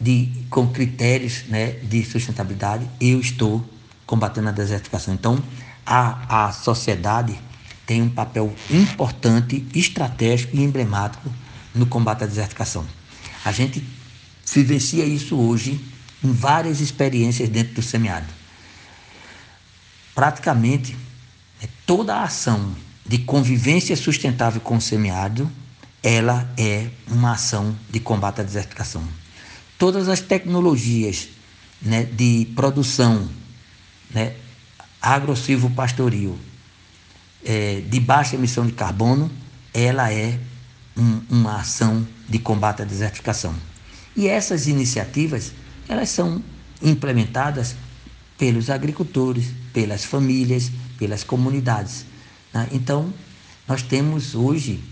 de, 0.00 0.32
com 0.50 0.66
critérios 0.68 1.44
né, 1.48 1.72
de 1.82 2.04
sustentabilidade, 2.04 2.88
eu 3.00 3.20
estou 3.20 3.64
combatendo 4.06 4.48
a 4.48 4.52
desertificação. 4.52 5.14
Então, 5.14 5.38
a, 5.86 6.46
a 6.46 6.52
sociedade 6.52 7.38
tem 7.86 8.02
um 8.02 8.08
papel 8.08 8.54
importante, 8.70 9.64
estratégico 9.74 10.56
e 10.56 10.62
emblemático 10.62 11.30
no 11.74 11.86
combate 11.86 12.24
à 12.24 12.26
desertificação. 12.26 12.86
A 13.44 13.52
gente 13.52 13.84
vivencia 14.60 15.04
isso 15.04 15.36
hoje 15.36 15.80
em 16.22 16.32
várias 16.32 16.80
experiências 16.80 17.48
dentro 17.48 17.74
do 17.74 17.82
semiárido. 17.82 18.32
Praticamente, 20.14 20.96
né, 21.60 21.68
toda 21.86 22.16
a 22.16 22.24
ação 22.24 22.74
de 23.04 23.18
convivência 23.18 23.96
sustentável 23.96 24.60
com 24.60 24.76
o 24.76 24.80
semiárido, 24.80 25.50
ela 26.02 26.52
é 26.56 26.88
uma 27.08 27.32
ação 27.32 27.76
de 27.90 28.00
combate 28.00 28.40
à 28.40 28.44
desertificação 28.44 29.02
todas 29.82 30.08
as 30.08 30.20
tecnologias 30.20 31.28
né, 31.82 32.04
de 32.04 32.46
produção 32.54 33.28
né, 34.14 34.36
agro-silvo-pastoril 35.00 36.38
é, 37.44 37.80
de 37.80 37.98
baixa 37.98 38.36
emissão 38.36 38.64
de 38.64 38.70
carbono, 38.74 39.28
ela 39.74 40.12
é 40.12 40.38
um, 40.96 41.20
uma 41.28 41.56
ação 41.56 42.06
de 42.28 42.38
combate 42.38 42.80
à 42.80 42.84
desertificação. 42.84 43.52
E 44.16 44.28
essas 44.28 44.66
iniciativas, 44.66 45.52
elas 45.88 46.08
são 46.08 46.42
implementadas 46.82 47.74
pelos 48.36 48.70
agricultores, 48.70 49.46
pelas 49.72 50.04
famílias, 50.04 50.70
pelas 50.98 51.24
comunidades. 51.24 52.04
Né? 52.52 52.68
Então, 52.72 53.12
nós 53.66 53.82
temos 53.82 54.34
hoje 54.34 54.82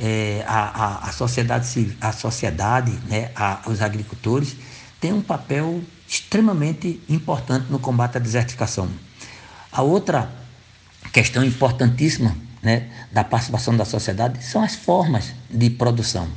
é, 0.00 0.44
a, 0.46 0.84
a, 0.84 1.08
a, 1.08 1.12
sociedade, 1.12 1.96
a 2.00 2.12
sociedade 2.12 2.92
né, 3.08 3.30
a, 3.36 3.62
os 3.66 3.80
agricultores, 3.82 4.56
têm 5.00 5.12
um 5.12 5.20
papel 5.20 5.82
extremamente 6.08 7.00
importante 7.08 7.66
no 7.70 7.78
combate 7.78 8.16
à 8.16 8.20
desertificação. 8.20 8.88
A 9.70 9.82
outra 9.82 10.30
questão 11.12 11.44
importantíssima 11.44 12.36
né, 12.62 12.88
da 13.10 13.24
participação 13.24 13.76
da 13.76 13.84
sociedade 13.84 14.44
são 14.44 14.62
as 14.62 14.74
formas 14.74 15.32
de 15.50 15.70
produção. 15.70 16.28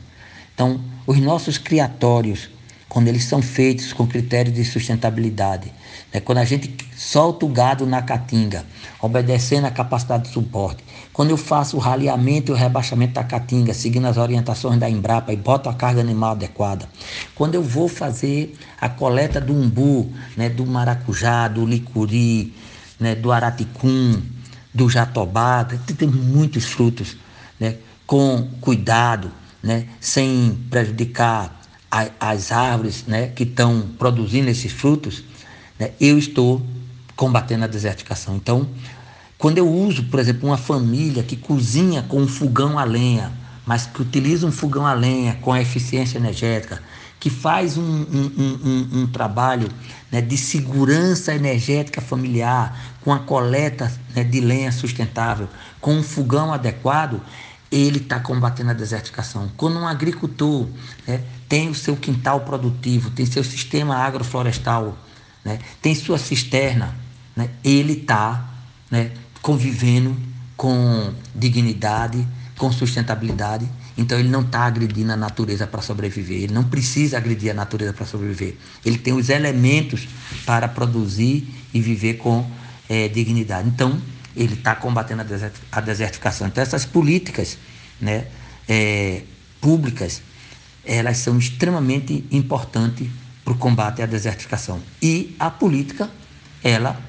Então, 0.54 0.82
os 1.06 1.20
nossos 1.20 1.58
criatórios, 1.58 2.50
quando 2.90 3.08
eles 3.08 3.26
são 3.26 3.42
feitos 3.42 3.94
com 3.94 4.08
critérios 4.08 4.56
de 4.56 4.64
sustentabilidade, 4.64 5.72
né, 6.14 6.20
quando 6.20 6.38
a 6.38 6.46
gente 6.46 6.76
solta 6.96 7.46
o 7.46 7.50
gado 7.50 7.86
na 7.86 8.02
caatinga, 8.02 8.66
obedecendo 9.02 9.66
a 9.66 9.72
capacidade 9.72 10.24
de 10.24 10.30
suporte, 10.30 10.84
quando 11.12 11.30
eu 11.30 11.38
faço 11.38 11.78
o 11.78 11.80
raleamento 11.80 12.52
e 12.52 12.54
o 12.54 12.56
rebaixamento 12.56 13.14
da 13.14 13.24
caatinga, 13.24 13.74
seguindo 13.74 14.06
as 14.06 14.18
orientações 14.18 14.80
da 14.80 14.90
Embrapa 14.90 15.34
e 15.34 15.36
boto 15.36 15.70
a 15.70 15.74
carga 15.74 16.02
animal 16.02 16.32
adequada. 16.32 16.88
Quando 17.34 17.56
eu 17.56 17.64
vou 17.64 17.88
fazer 17.88 18.58
a 18.80 18.90
coleta 18.90 19.40
do 19.40 19.54
umbu, 19.54 20.12
né, 20.36 20.50
do 20.50 20.66
maracujá, 20.66 21.48
do 21.48 21.66
licuri, 21.66 22.54
né, 23.00 23.16
do 23.16 23.32
araticum, 23.32 24.22
do 24.74 24.90
jatobá, 24.90 25.64
tem 25.98 26.08
muitos 26.08 26.66
frutos, 26.66 27.18
né, 27.60 27.76
com 28.06 28.48
cuidado, 28.62 29.32
né, 29.66 29.88
sem 30.00 30.56
prejudicar 30.70 31.60
a, 31.92 32.08
as 32.20 32.52
árvores 32.52 33.04
né, 33.08 33.28
que 33.28 33.44
estão 33.44 33.82
produzindo 33.98 34.48
esses 34.48 34.72
frutos, 34.72 35.24
né, 35.80 35.90
eu 36.00 36.20
estou 36.20 36.62
combatendo 37.16 37.64
a 37.64 37.68
desertificação. 37.68 38.36
Então, 38.36 38.68
quando 39.40 39.58
eu 39.58 39.68
uso, 39.68 40.04
por 40.04 40.20
exemplo, 40.20 40.48
uma 40.48 40.58
família 40.58 41.24
que 41.24 41.36
cozinha 41.36 42.04
com 42.04 42.22
um 42.22 42.28
fogão 42.28 42.78
a 42.78 42.84
lenha, 42.84 43.32
mas 43.66 43.88
que 43.88 44.04
utiliza 44.04 44.46
um 44.46 44.52
fogão 44.52 44.86
a 44.86 44.94
lenha 44.94 45.36
com 45.42 45.52
a 45.52 45.60
eficiência 45.60 46.20
energética, 46.20 46.82
que 47.20 47.30
faz 47.32 47.76
um, 47.76 47.82
um, 47.82 48.32
um, 48.38 49.02
um 49.02 49.08
trabalho 49.08 49.68
né, 50.12 50.22
de 50.22 50.38
segurança 50.38 51.34
energética 51.34 52.00
familiar, 52.00 52.96
com 53.02 53.12
a 53.12 53.18
coleta 53.18 53.92
né, 54.16 54.24
de 54.24 54.40
lenha 54.40 54.72
sustentável, 54.72 55.50
com 55.82 55.96
um 55.96 56.04
fogão 56.04 56.54
adequado, 56.54 57.20
ele 57.72 57.98
está 57.98 58.20
combatendo 58.20 58.72
a 58.72 58.74
desertificação. 58.74 59.52
Quando 59.58 59.78
um 59.78 59.88
agricultor 59.88 60.68
né, 61.08 61.22
tem 61.50 61.70
o 61.70 61.76
seu 61.76 61.96
quintal 61.96 62.42
produtivo, 62.42 63.10
tem 63.12 63.26
seu 63.26 63.44
sistema 63.44 63.96
agroflorestal, 63.96 64.98
né, 65.44 65.60
tem 65.82 65.94
sua 65.96 66.18
cisterna, 66.18 66.96
né, 67.36 67.50
ele 67.64 67.94
está 67.94 68.50
né, 68.90 69.12
convivendo 69.42 70.16
com 70.56 71.14
dignidade, 71.34 72.26
com 72.58 72.72
sustentabilidade. 72.72 73.70
Então 73.98 74.20
ele 74.20 74.30
não 74.30 74.42
está 74.42 74.62
agredindo 74.62 75.12
a 75.12 75.16
natureza 75.16 75.66
para 75.66 75.82
sobreviver. 75.82 76.44
Ele 76.44 76.54
não 76.54 76.64
precisa 76.64 77.18
agredir 77.18 77.52
a 77.52 77.54
natureza 77.54 77.94
para 77.94 78.06
sobreviver. 78.06 78.56
Ele 78.84 78.98
tem 78.98 79.14
os 79.14 79.30
elementos 79.30 80.08
para 80.46 80.68
produzir 80.68 81.48
e 81.74 81.82
viver 81.82 82.16
com 82.16 82.50
é, 82.90 83.08
dignidade. 83.08 83.68
Então 83.70 84.00
ele 84.36 84.54
está 84.54 84.76
combatendo 84.76 85.24
a 85.72 85.82
desertificação. 85.82 86.48
Então 86.48 86.62
essas 86.62 86.86
políticas, 86.86 87.58
né, 88.00 88.28
é, 88.68 89.24
públicas, 89.62 90.22
elas 90.84 91.18
são 91.18 91.38
extremamente 91.38 92.26
importantes 92.32 93.10
para 93.44 93.54
o 93.54 93.58
combate 93.58 94.02
à 94.02 94.06
desertificação. 94.06 94.82
E 95.02 95.36
a 95.40 95.50
política, 95.50 96.10
ela 96.64 97.00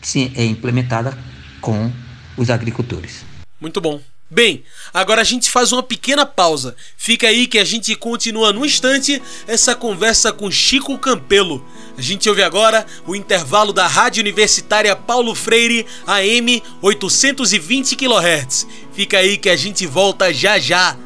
sim, 0.00 0.32
é 0.34 0.44
implementada 0.44 1.16
com 1.60 1.90
os 2.36 2.50
agricultores. 2.50 3.24
Muito 3.60 3.80
bom. 3.80 4.00
Bem, 4.32 4.64
agora 4.94 5.20
a 5.20 5.24
gente 5.24 5.50
faz 5.50 5.72
uma 5.72 5.82
pequena 5.82 6.24
pausa. 6.24 6.74
Fica 6.96 7.28
aí 7.28 7.46
que 7.46 7.58
a 7.58 7.64
gente 7.66 7.94
continua 7.94 8.50
no 8.50 8.64
instante 8.64 9.20
essa 9.46 9.74
conversa 9.74 10.32
com 10.32 10.50
Chico 10.50 10.96
Campelo. 10.96 11.62
A 11.98 12.00
gente 12.00 12.30
ouve 12.30 12.42
agora 12.42 12.86
o 13.06 13.14
intervalo 13.14 13.74
da 13.74 13.86
Rádio 13.86 14.22
Universitária 14.22 14.96
Paulo 14.96 15.34
Freire 15.34 15.84
AM 16.06 16.62
820 16.80 17.94
kHz. 17.94 18.66
Fica 18.94 19.18
aí 19.18 19.36
que 19.36 19.50
a 19.50 19.56
gente 19.56 19.86
volta 19.86 20.32
já 20.32 20.58
já. 20.58 20.96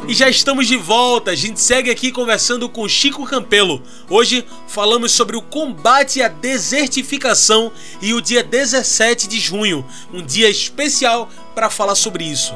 E 0.09 0.15
já 0.15 0.29
estamos 0.29 0.69
de 0.69 0.77
volta, 0.77 1.33
a 1.33 1.35
gente 1.35 1.61
segue 1.61 1.91
aqui 1.91 2.13
conversando 2.13 2.69
com 2.69 2.89
Chico 2.89 3.27
Campelo. 3.27 3.83
Hoje 4.09 4.45
falamos 4.69 5.11
sobre 5.11 5.37
o 5.37 5.43
combate 5.43 6.23
à 6.23 6.29
desertificação 6.29 7.73
e 8.01 8.15
o 8.15 8.21
dia 8.21 8.45
17 8.45 9.27
de 9.27 9.41
junho, 9.41 9.85
um 10.15 10.23
dia 10.23 10.49
especial 10.49 11.29
para 11.57 11.69
falar 11.69 11.97
sobre 11.97 12.23
isso. 12.23 12.53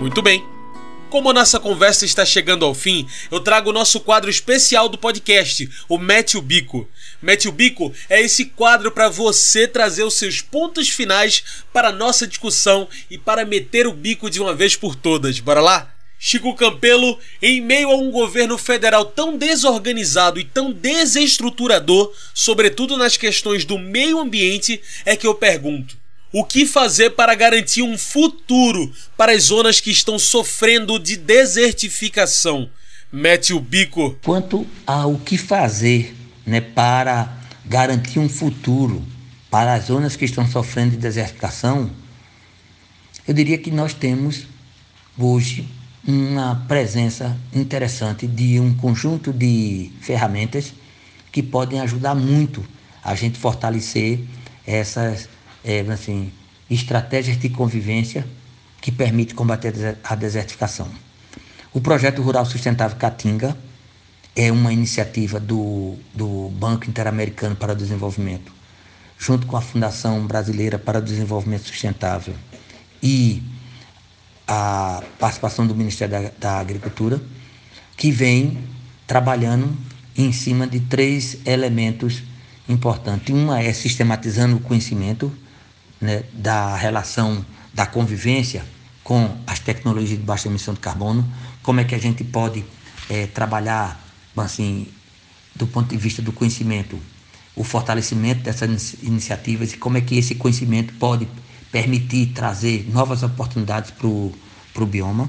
Muito 0.00 0.20
bem. 0.20 0.53
Como 1.14 1.32
nossa 1.32 1.60
conversa 1.60 2.04
está 2.04 2.24
chegando 2.24 2.64
ao 2.64 2.74
fim, 2.74 3.06
eu 3.30 3.38
trago 3.38 3.70
o 3.70 3.72
nosso 3.72 4.00
quadro 4.00 4.28
especial 4.28 4.88
do 4.88 4.98
podcast, 4.98 5.70
o 5.88 5.96
Mete 5.96 6.36
o 6.36 6.42
Bico. 6.42 6.88
Mete 7.22 7.46
o 7.46 7.52
Bico 7.52 7.94
é 8.10 8.20
esse 8.20 8.46
quadro 8.46 8.90
para 8.90 9.08
você 9.08 9.68
trazer 9.68 10.02
os 10.02 10.14
seus 10.14 10.40
pontos 10.40 10.88
finais 10.88 11.44
para 11.72 11.90
a 11.90 11.92
nossa 11.92 12.26
discussão 12.26 12.88
e 13.08 13.16
para 13.16 13.44
meter 13.44 13.86
o 13.86 13.92
bico 13.92 14.28
de 14.28 14.40
uma 14.40 14.56
vez 14.56 14.74
por 14.74 14.96
todas. 14.96 15.38
Bora 15.38 15.60
lá? 15.60 15.94
Chico 16.18 16.52
Campelo, 16.56 17.16
em 17.40 17.60
meio 17.60 17.90
a 17.90 17.94
um 17.94 18.10
governo 18.10 18.58
federal 18.58 19.04
tão 19.04 19.38
desorganizado 19.38 20.40
e 20.40 20.44
tão 20.44 20.72
desestruturador, 20.72 22.12
sobretudo 22.34 22.96
nas 22.96 23.16
questões 23.16 23.64
do 23.64 23.78
meio 23.78 24.18
ambiente, 24.18 24.82
é 25.04 25.14
que 25.14 25.28
eu 25.28 25.34
pergunto: 25.36 25.96
o 26.34 26.42
que 26.44 26.66
fazer 26.66 27.10
para 27.10 27.32
garantir 27.36 27.82
um 27.82 27.96
futuro 27.96 28.92
para 29.16 29.30
as 29.30 29.44
zonas 29.44 29.78
que 29.78 29.92
estão 29.92 30.18
sofrendo 30.18 30.98
de 30.98 31.16
desertificação? 31.16 32.68
Mete 33.12 33.54
o 33.54 33.60
bico. 33.60 34.18
Quanto 34.24 34.66
ao 34.84 35.16
que 35.16 35.38
fazer 35.38 36.12
né, 36.44 36.60
para 36.60 37.32
garantir 37.64 38.18
um 38.18 38.28
futuro 38.28 39.00
para 39.48 39.74
as 39.74 39.84
zonas 39.84 40.16
que 40.16 40.24
estão 40.24 40.44
sofrendo 40.44 40.90
de 40.90 40.96
desertificação, 40.96 41.88
eu 43.28 43.32
diria 43.32 43.56
que 43.56 43.70
nós 43.70 43.94
temos 43.94 44.44
hoje 45.16 45.68
uma 46.04 46.64
presença 46.66 47.38
interessante 47.54 48.26
de 48.26 48.58
um 48.58 48.74
conjunto 48.74 49.32
de 49.32 49.92
ferramentas 50.00 50.74
que 51.30 51.44
podem 51.44 51.78
ajudar 51.78 52.16
muito 52.16 52.66
a 53.04 53.14
gente 53.14 53.38
fortalecer 53.38 54.18
essas 54.66 55.28
é, 55.64 55.80
assim, 55.80 56.30
estratégias 56.70 57.38
de 57.38 57.48
convivência 57.48 58.26
que 58.80 58.92
permitem 58.92 59.34
combater 59.34 59.96
a 60.04 60.14
desertificação. 60.14 60.88
O 61.72 61.80
projeto 61.80 62.20
Rural 62.20 62.44
Sustentável 62.44 62.96
Caatinga 62.98 63.56
é 64.36 64.52
uma 64.52 64.72
iniciativa 64.72 65.40
do, 65.40 65.96
do 66.12 66.50
Banco 66.50 66.88
Interamericano 66.88 67.56
para 67.56 67.72
o 67.72 67.76
Desenvolvimento, 67.76 68.52
junto 69.18 69.46
com 69.46 69.56
a 69.56 69.60
Fundação 69.60 70.26
Brasileira 70.26 70.78
para 70.78 70.98
o 70.98 71.02
Desenvolvimento 71.02 71.66
Sustentável 71.66 72.34
e 73.02 73.42
a 74.46 75.02
participação 75.18 75.66
do 75.66 75.74
Ministério 75.74 76.12
da, 76.12 76.30
da 76.38 76.60
Agricultura, 76.60 77.20
que 77.96 78.10
vem 78.10 78.58
trabalhando 79.06 79.74
em 80.16 80.30
cima 80.32 80.66
de 80.66 80.80
três 80.80 81.38
elementos 81.46 82.22
importantes. 82.68 83.34
Uma 83.34 83.62
é 83.62 83.72
sistematizando 83.72 84.56
o 84.56 84.60
conhecimento 84.60 85.32
né, 86.04 86.22
da 86.34 86.76
relação 86.76 87.44
da 87.72 87.86
convivência 87.86 88.62
com 89.02 89.36
as 89.46 89.58
tecnologias 89.58 90.18
de 90.18 90.24
baixa 90.24 90.48
emissão 90.48 90.74
de 90.74 90.80
carbono, 90.80 91.26
como 91.62 91.80
é 91.80 91.84
que 91.84 91.94
a 91.94 91.98
gente 91.98 92.22
pode 92.22 92.62
é, 93.08 93.26
trabalhar, 93.26 93.98
assim, 94.36 94.86
do 95.54 95.66
ponto 95.66 95.88
de 95.88 95.96
vista 95.96 96.20
do 96.20 96.30
conhecimento, 96.30 96.98
o 97.56 97.64
fortalecimento 97.64 98.42
dessas 98.42 98.96
iniciativas 99.02 99.72
e 99.72 99.76
como 99.78 99.96
é 99.96 100.00
que 100.00 100.16
esse 100.16 100.34
conhecimento 100.34 100.92
pode 100.94 101.26
permitir 101.72 102.32
trazer 102.34 102.86
novas 102.92 103.22
oportunidades 103.22 103.90
para 103.90 104.06
o 104.06 104.86
bioma. 104.86 105.28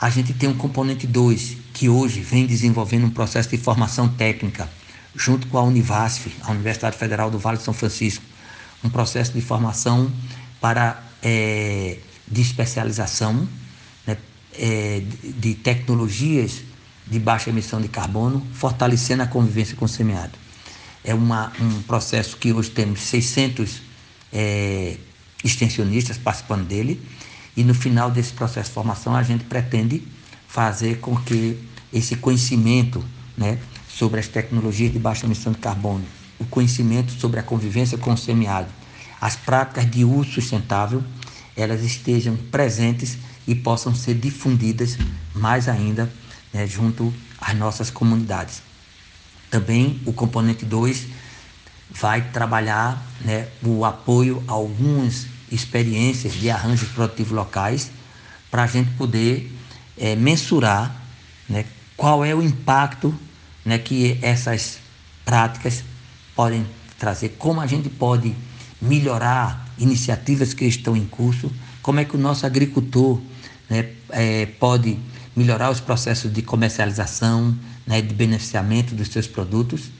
A 0.00 0.10
gente 0.10 0.34
tem 0.34 0.48
um 0.48 0.56
componente 0.56 1.06
2, 1.06 1.56
que 1.72 1.88
hoje 1.88 2.20
vem 2.20 2.44
desenvolvendo 2.44 3.06
um 3.06 3.10
processo 3.10 3.48
de 3.48 3.56
formação 3.56 4.08
técnica, 4.08 4.68
junto 5.14 5.46
com 5.46 5.58
a 5.58 5.62
Univasf, 5.62 6.28
a 6.42 6.50
Universidade 6.50 6.96
Federal 6.96 7.30
do 7.30 7.38
Vale 7.38 7.56
de 7.58 7.62
São 7.62 7.72
Francisco, 7.72 8.24
um 8.82 8.88
processo 8.88 9.32
de 9.32 9.40
formação 9.40 10.10
para 10.60 11.02
é, 11.22 11.98
de 12.28 12.40
especialização 12.40 13.48
né, 14.06 14.16
é, 14.58 15.02
de 15.38 15.54
tecnologias 15.54 16.62
de 17.06 17.18
baixa 17.18 17.50
emissão 17.50 17.80
de 17.80 17.88
carbono, 17.88 18.44
fortalecendo 18.52 19.22
a 19.22 19.26
convivência 19.26 19.76
com 19.76 19.84
o 19.84 19.88
semiárido. 19.88 20.36
É 21.04 21.14
uma, 21.14 21.52
um 21.60 21.82
processo 21.82 22.36
que 22.36 22.52
hoje 22.52 22.70
temos 22.70 23.00
600 23.00 23.80
é, 24.32 24.96
extensionistas 25.44 26.18
participando 26.18 26.66
dele, 26.66 27.00
e 27.56 27.62
no 27.62 27.74
final 27.74 28.10
desse 28.10 28.32
processo 28.32 28.70
de 28.70 28.74
formação 28.74 29.14
a 29.14 29.22
gente 29.22 29.44
pretende 29.44 30.02
fazer 30.48 30.98
com 30.98 31.16
que 31.16 31.58
esse 31.92 32.16
conhecimento 32.16 33.04
né, 33.36 33.58
sobre 33.88 34.18
as 34.18 34.28
tecnologias 34.28 34.92
de 34.92 34.98
baixa 34.98 35.26
emissão 35.26 35.52
de 35.52 35.58
carbono, 35.58 36.04
o 36.38 36.44
conhecimento 36.44 37.12
sobre 37.12 37.40
a 37.40 37.42
convivência 37.42 37.98
com 37.98 38.12
o 38.12 38.16
semiárido, 38.16 38.72
as 39.20 39.36
práticas 39.36 39.90
de 39.90 40.04
uso 40.04 40.32
sustentável, 40.32 41.02
elas 41.56 41.82
estejam 41.82 42.36
presentes 42.36 43.16
e 43.46 43.54
possam 43.54 43.94
ser 43.94 44.14
difundidas 44.14 44.98
mais 45.34 45.68
ainda 45.68 46.10
né, 46.52 46.66
junto 46.66 47.12
às 47.40 47.56
nossas 47.56 47.90
comunidades. 47.90 48.62
Também 49.50 50.00
o 50.04 50.12
componente 50.12 50.64
2 50.64 51.06
vai 51.90 52.30
trabalhar 52.30 53.02
né, 53.20 53.48
o 53.62 53.84
apoio 53.84 54.42
a 54.46 54.52
algumas 54.52 55.26
experiências 55.50 56.34
de 56.34 56.50
arranjos 56.50 56.88
produtivos 56.88 57.32
locais 57.32 57.90
para 58.50 58.64
a 58.64 58.66
gente 58.66 58.90
poder 58.92 59.52
é, 59.96 60.16
mensurar 60.16 60.94
né, 61.48 61.64
qual 61.96 62.24
é 62.24 62.34
o 62.34 62.42
impacto 62.42 63.14
né, 63.64 63.78
que 63.78 64.18
essas 64.20 64.78
práticas 65.24 65.84
podem 66.36 66.66
trazer, 66.98 67.30
como 67.38 67.60
a 67.60 67.66
gente 67.66 67.88
pode 67.88 68.34
melhorar 68.80 69.66
iniciativas 69.78 70.54
que 70.54 70.66
estão 70.66 70.96
em 70.96 71.06
curso, 71.06 71.50
como 71.82 71.98
é 71.98 72.04
que 72.04 72.14
o 72.14 72.18
nosso 72.18 72.44
agricultor 72.46 73.20
né, 73.68 73.90
é, 74.10 74.46
pode 74.46 74.98
melhorar 75.34 75.70
os 75.70 75.80
processos 75.80 76.32
de 76.32 76.42
comercialização, 76.42 77.56
né, 77.86 78.02
de 78.02 78.14
beneficiamento 78.14 78.94
dos 78.94 79.08
seus 79.08 79.26
produtos? 79.26 79.90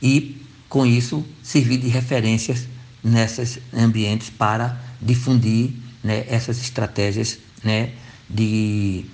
E 0.00 0.40
com 0.68 0.86
isso, 0.86 1.24
servir 1.42 1.78
de 1.78 1.88
referências 1.88 2.66
nesses 3.02 3.58
ambientes 3.72 4.30
para 4.30 4.80
difundir 5.00 5.72
né, 6.02 6.24
essas 6.28 6.60
estratégias 6.60 7.38
né, 7.62 7.92
de 8.28 9.04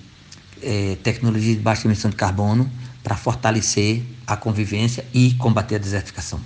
é, 0.61 0.97
tecnologia 1.03 1.55
de 1.55 1.61
baixa 1.61 1.87
emissão 1.87 2.09
de 2.09 2.17
carbono 2.17 2.69
para 3.03 3.15
fortalecer 3.15 4.03
a 4.31 4.37
convivência 4.37 5.05
e 5.13 5.33
combater 5.33 5.75
a 5.75 5.77
desertificação. 5.77 6.39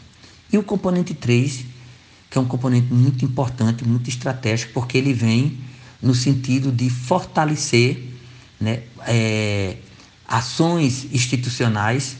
E 0.52 0.58
o 0.58 0.64
componente 0.64 1.14
3, 1.14 1.66
que 2.32 2.38
é 2.38 2.42
um 2.42 2.46
componente 2.46 2.92
muito 2.92 3.24
importante, 3.24 3.88
muito 3.88 4.10
estratégico, 4.10 4.74
porque 4.74 4.98
ele 4.98 5.14
vem 5.14 5.60
no 6.02 6.16
sentido 6.16 6.72
de 6.72 6.90
fortalecer 6.90 8.12
né, 8.60 8.82
é, 9.06 9.78
ações 10.28 11.06
institucionais 11.14 12.18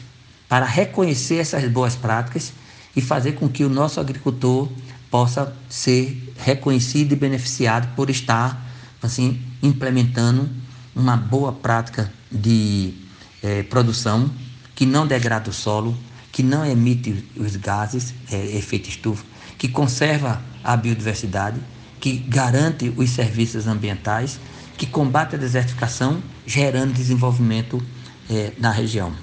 para 0.48 0.64
reconhecer 0.64 1.38
essas 1.38 1.68
boas 1.68 1.96
práticas 1.96 2.52
e 2.94 3.00
fazer 3.00 3.32
com 3.32 3.48
que 3.48 3.64
o 3.64 3.68
nosso 3.68 3.98
agricultor 3.98 4.70
possa 5.10 5.52
ser 5.68 6.32
reconhecido 6.38 7.12
e 7.12 7.16
beneficiado 7.16 7.92
por 7.96 8.08
estar 8.08 8.64
assim 9.02 9.42
implementando 9.60 10.48
uma 10.94 11.16
boa 11.16 11.52
prática 11.52 12.12
de 12.30 12.94
eh, 13.42 13.64
produção 13.64 14.30
que 14.76 14.86
não 14.86 15.06
degrada 15.06 15.50
o 15.50 15.52
solo, 15.52 15.96
que 16.30 16.42
não 16.42 16.64
emite 16.64 17.24
os 17.34 17.56
gases, 17.56 18.14
eh, 18.30 18.56
efeito 18.58 18.88
estufa, 18.90 19.24
que 19.56 19.68
conserva 19.68 20.42
a 20.62 20.76
biodiversidade, 20.76 21.58
que 21.98 22.18
garante 22.18 22.92
os 22.94 23.08
serviços 23.10 23.66
ambientais, 23.66 24.38
que 24.76 24.86
combate 24.86 25.34
a 25.34 25.38
desertificação, 25.38 26.22
gerando 26.46 26.92
desenvolvimento 26.92 27.82
eh, 28.30 28.52
na 28.58 28.70
região. 28.70 29.14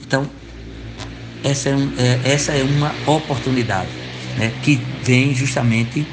Então, 0.00 0.30
essa 1.42 1.70
é, 1.70 1.76
um, 1.76 1.92
é, 1.98 2.20
essa 2.32 2.52
é 2.52 2.62
uma 2.62 2.94
oportunidade 3.06 3.90
né, 4.38 4.52
que 4.62 4.76
vem 5.02 5.34
justamente 5.34 6.06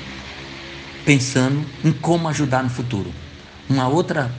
pensando 1.05 1.63
em 1.85 1.91
como 1.91 2.27
ajudar 2.29 2.63
no 2.63 2.69
futuro. 2.69 3.11
Uma 3.69 3.87
outra, 3.87 4.31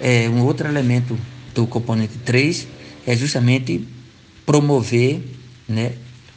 é, 0.00 0.26
um 0.30 0.42
outro 0.42 0.66
elemento 0.66 1.18
do 1.54 1.66
componente 1.66 2.16
3 2.24 2.79
é 3.06 3.16
justamente 3.16 3.86
promover 4.44 5.22
né, 5.68 5.92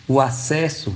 o 0.07 0.19
acesso 0.19 0.95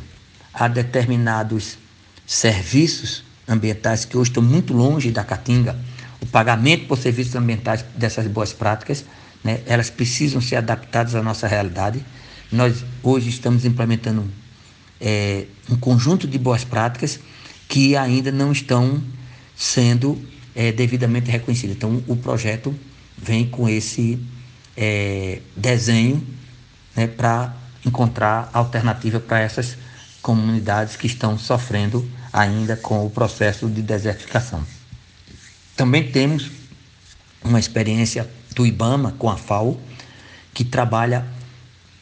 a 0.53 0.67
determinados 0.67 1.77
serviços 2.25 3.23
ambientais 3.47 4.05
que 4.05 4.17
hoje 4.17 4.31
estão 4.31 4.43
muito 4.43 4.73
longe 4.73 5.11
da 5.11 5.23
Caatinga, 5.23 5.77
o 6.21 6.25
pagamento 6.25 6.87
por 6.87 6.97
serviços 6.97 7.35
ambientais 7.35 7.85
dessas 7.95 8.27
boas 8.27 8.51
práticas, 8.51 9.05
né, 9.43 9.61
elas 9.65 9.89
precisam 9.89 10.41
ser 10.41 10.57
adaptadas 10.57 11.15
à 11.15 11.23
nossa 11.23 11.47
realidade 11.47 12.03
nós 12.51 12.85
hoje 13.03 13.29
estamos 13.29 13.65
implementando 13.65 14.25
é, 15.01 15.45
um 15.69 15.75
conjunto 15.75 16.27
de 16.27 16.37
boas 16.37 16.63
práticas 16.63 17.19
que 17.67 17.95
ainda 17.95 18.31
não 18.31 18.51
estão 18.51 19.01
sendo 19.55 20.17
é, 20.55 20.71
devidamente 20.71 21.29
reconhecidas. 21.29 21.75
Então, 21.75 22.01
o 22.07 22.15
projeto 22.15 22.73
vem 23.17 23.47
com 23.47 23.67
esse 23.67 24.17
é, 24.77 25.41
desenho 25.55 26.25
né, 26.95 27.07
para 27.07 27.53
encontrar 27.83 28.49
alternativa 28.53 29.19
para 29.19 29.39
essas 29.39 29.77
comunidades 30.21 30.95
que 30.95 31.07
estão 31.07 31.37
sofrendo 31.37 32.07
ainda 32.31 32.75
com 32.75 33.05
o 33.05 33.09
processo 33.09 33.67
de 33.67 33.81
desertificação. 33.81 34.63
Também 35.75 36.11
temos 36.11 36.51
uma 37.43 37.59
experiência 37.59 38.29
do 38.55 38.65
IBAMA 38.65 39.13
com 39.17 39.29
a 39.29 39.37
FAO, 39.37 39.79
que 40.53 40.63
trabalha 40.63 41.25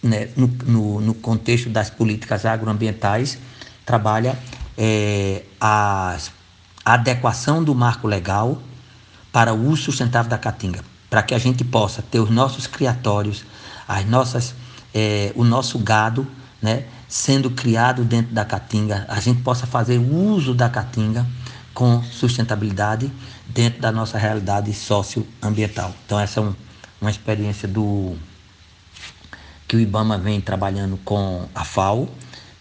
né, 0.02 0.30
no, 0.36 0.48
no, 0.48 1.02
no, 1.02 1.14
contexto 1.14 1.70
das 1.70 1.90
políticas 1.90 2.46
agroambientais, 2.46 3.38
trabalha 3.86 4.38
é, 4.78 5.44
a 5.60 6.18
adequação 6.84 7.64
do 7.64 7.76
marco 7.76 8.08
legal 8.08 8.62
para 9.32 9.54
o 9.54 9.68
uso 9.68 9.84
sustentável 9.84 10.30
da 10.30 10.38
caatinga, 10.38 10.84
para 11.10 11.24
que 11.24 11.34
a 11.34 11.38
gente 11.38 11.64
possa 11.64 12.02
ter 12.02 12.20
os 12.20 12.30
nossos 12.30 12.68
criatórios, 12.68 13.46
as 13.88 14.06
nossas, 14.06 14.56
é, 14.94 15.32
o 15.36 15.44
nosso 15.44 15.80
gado, 15.80 16.28
né, 16.62 16.86
sendo 17.08 17.52
criado 17.52 18.04
dentro 18.04 18.34
da 18.34 18.44
caatinga, 18.44 19.06
a 19.08 19.20
gente 19.20 19.42
possa 19.42 19.68
fazer 19.68 20.00
uso 20.00 20.54
da 20.54 20.70
caatinga 20.70 21.26
com 21.74 22.02
sustentabilidade 22.04 23.12
dentro 23.48 23.82
da 23.82 23.92
nossa 23.92 24.18
realidade 24.18 24.74
socioambiental. 24.74 25.94
Então 26.06 26.20
essa 26.20 26.40
é 26.40 26.44
um, 26.44 26.54
uma 27.00 27.12
experiência 27.12 27.68
do 27.68 28.16
que 29.68 29.76
o 29.76 29.80
IBAMA 29.80 30.18
vem 30.18 30.40
trabalhando 30.42 30.98
com 31.04 31.48
a 31.54 31.64
FAO 31.64 32.10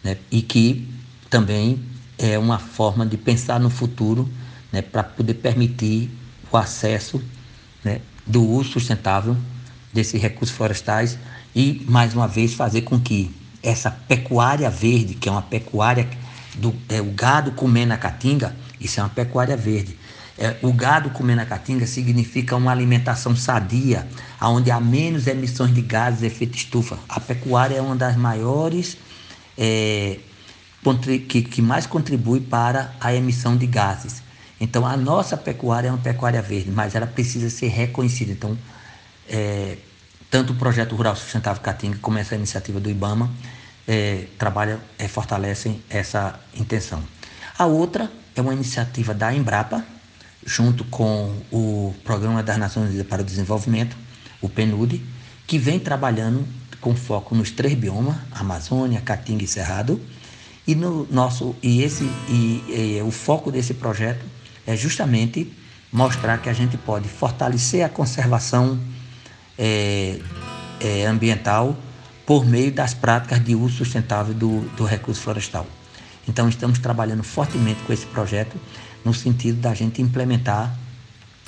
né, 0.02 0.16
e 0.30 0.42
que 0.42 0.88
também 1.30 1.82
é 2.18 2.38
uma 2.38 2.58
forma 2.58 3.06
de 3.06 3.16
pensar 3.16 3.58
no 3.58 3.70
futuro 3.70 4.28
né, 4.72 4.82
para 4.82 5.02
poder 5.02 5.34
permitir 5.34 6.10
o 6.50 6.56
acesso 6.56 7.22
né, 7.82 8.00
do 8.26 8.42
uso 8.42 8.72
sustentável 8.72 9.36
desses 9.92 10.20
recursos 10.20 10.56
florestais 10.56 11.18
e, 11.54 11.84
mais 11.88 12.14
uma 12.14 12.26
vez, 12.26 12.54
fazer 12.54 12.82
com 12.82 12.98
que 12.98 13.34
essa 13.62 13.90
pecuária 13.90 14.68
verde, 14.68 15.14
que 15.14 15.28
é 15.28 15.32
uma 15.32 15.42
pecuária 15.42 16.08
do 16.54 16.74
é, 16.88 17.00
o 17.00 17.10
gado 17.12 17.52
comendo 17.52 17.92
a 17.92 17.96
caatinga, 17.96 18.54
isso 18.80 19.00
é 19.00 19.02
uma 19.02 19.08
pecuária 19.08 19.56
verde. 19.56 19.96
É, 20.36 20.56
o 20.62 20.72
gado 20.72 21.10
comendo 21.10 21.42
a 21.42 21.46
caatinga 21.46 21.86
significa 21.86 22.56
uma 22.56 22.72
alimentação 22.72 23.36
sadia, 23.36 24.06
onde 24.40 24.70
há 24.70 24.80
menos 24.80 25.26
emissões 25.26 25.72
de 25.72 25.80
gases 25.80 26.20
de 26.20 26.26
efeito 26.26 26.56
estufa. 26.56 26.98
A 27.08 27.20
pecuária 27.20 27.76
é 27.76 27.80
uma 27.80 27.94
das 27.94 28.16
maiores 28.16 28.96
é, 29.56 30.18
que, 31.28 31.42
que 31.42 31.62
mais 31.62 31.86
contribui 31.86 32.40
para 32.40 32.92
a 33.00 33.14
emissão 33.14 33.56
de 33.56 33.66
gases. 33.66 34.22
Então, 34.60 34.86
a 34.86 34.96
nossa 34.96 35.36
pecuária 35.36 35.88
é 35.88 35.90
uma 35.90 35.98
pecuária 35.98 36.40
verde, 36.40 36.70
mas 36.70 36.94
ela 36.94 37.06
precisa 37.06 37.50
ser 37.50 37.68
reconhecida. 37.68 38.32
Então, 38.32 38.56
é, 39.28 39.76
tanto 40.30 40.52
o 40.52 40.56
projeto 40.56 40.94
Rural 40.94 41.16
Sustentável 41.16 41.62
Caatinga 41.62 41.98
como 42.00 42.18
essa 42.18 42.34
iniciativa 42.34 42.80
do 42.80 42.90
IBAMA 42.90 43.30
é, 43.86 44.26
trabalham, 44.38 44.80
é, 44.98 45.08
fortalecem 45.08 45.82
essa 45.88 46.38
intenção. 46.54 47.02
A 47.58 47.66
outra 47.66 48.10
é 48.34 48.40
uma 48.40 48.52
iniciativa 48.52 49.14
da 49.14 49.32
Embrapa, 49.32 49.84
junto 50.44 50.84
com 50.84 51.34
o 51.50 51.94
Programa 52.04 52.42
das 52.42 52.58
Nações 52.58 52.88
Unidas 52.88 53.06
para 53.06 53.22
o 53.22 53.24
Desenvolvimento, 53.24 53.96
o 54.40 54.48
PNUD, 54.48 55.02
que 55.46 55.58
vem 55.58 55.78
trabalhando 55.78 56.46
com 56.80 56.94
foco 56.94 57.34
nos 57.34 57.50
três 57.50 57.74
biomas, 57.74 58.16
Amazônia, 58.32 59.00
Caatinga 59.00 59.44
e 59.44 59.46
Cerrado, 59.46 60.00
e 60.66 60.74
no 60.74 61.06
nosso 61.10 61.54
e 61.62 61.82
esse 61.82 62.04
e, 62.28 62.96
e, 62.98 63.02
o 63.02 63.10
foco 63.10 63.50
desse 63.50 63.74
projeto 63.74 64.24
é 64.66 64.76
justamente 64.76 65.52
mostrar 65.92 66.38
que 66.38 66.48
a 66.48 66.52
gente 66.52 66.76
pode 66.76 67.08
fortalecer 67.08 67.84
a 67.84 67.88
conservação 67.88 68.78
é, 69.58 70.18
é, 70.80 71.06
ambiental 71.06 71.76
por 72.26 72.44
meio 72.44 72.72
das 72.72 72.94
práticas 72.94 73.42
de 73.44 73.54
uso 73.54 73.76
sustentável 73.76 74.34
do, 74.34 74.60
do 74.76 74.84
recurso 74.84 75.20
florestal. 75.20 75.66
Então 76.26 76.48
estamos 76.48 76.78
trabalhando 76.78 77.22
fortemente 77.22 77.82
com 77.82 77.92
esse 77.92 78.06
projeto 78.06 78.56
no 79.04 79.12
sentido 79.12 79.60
da 79.60 79.74
gente 79.74 80.00
implementar 80.00 80.74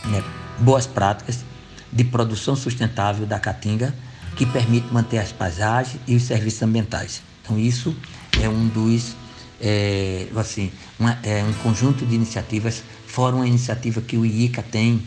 né, 0.05 0.23
boas 0.59 0.87
práticas 0.87 1.45
de 1.91 2.05
produção 2.05 2.55
sustentável 2.55 3.27
da 3.27 3.39
caatinga 3.39 3.95
que 4.37 4.45
permite 4.45 4.93
manter 4.93 5.19
as 5.19 5.33
paisagens 5.33 5.99
e 6.07 6.15
os 6.15 6.23
serviços 6.23 6.63
ambientais. 6.63 7.23
Então 7.43 7.59
isso 7.59 7.97
é 8.41 8.49
um 8.49 8.69
dos 8.69 9.17
é, 9.61 10.27
assim 10.37 10.71
uma, 10.99 11.19
é 11.23 11.43
um 11.43 11.53
conjunto 11.63 12.05
de 12.05 12.15
iniciativas 12.15 12.83
fora 13.17 13.35
uma 13.35 13.49
iniciativa 13.49 14.03
que 14.03 14.19
o 14.19 14.27
IICA 14.27 14.63
tem 14.63 15.03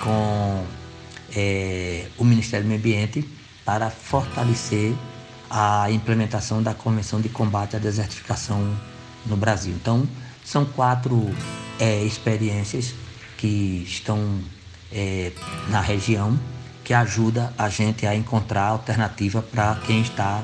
com 0.00 0.66
é, 1.36 2.08
o 2.18 2.24
Ministério 2.24 2.64
do 2.64 2.68
Meio 2.68 2.80
Ambiente 2.80 3.24
para 3.64 3.90
fortalecer 3.90 4.92
a 5.48 5.88
implementação 5.88 6.60
da 6.60 6.74
Convenção 6.74 7.20
de 7.20 7.28
Combate 7.28 7.76
à 7.76 7.78
Desertificação 7.78 8.76
no 9.24 9.36
Brasil. 9.36 9.72
Então, 9.72 10.04
são 10.44 10.64
quatro 10.64 11.32
é, 11.78 12.02
experiências 12.02 12.92
que 13.38 13.84
estão 13.86 14.40
é, 14.92 15.30
na 15.68 15.80
região 15.80 16.36
que 16.82 16.92
ajuda 16.92 17.54
a 17.56 17.68
gente 17.68 18.04
a 18.04 18.16
encontrar 18.16 18.64
alternativa 18.64 19.40
para 19.40 19.76
quem 19.86 20.00
está 20.00 20.42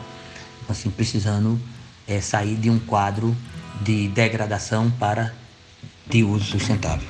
assim 0.68 0.90
precisando 0.90 1.60
é, 2.06 2.20
sair 2.20 2.54
de 2.54 2.70
um 2.70 2.78
quadro 2.78 3.36
de 3.80 4.06
degradação 4.06 4.88
para 4.92 5.39
de 6.10 6.24
uso 6.24 6.44
sustentável. 6.44 7.06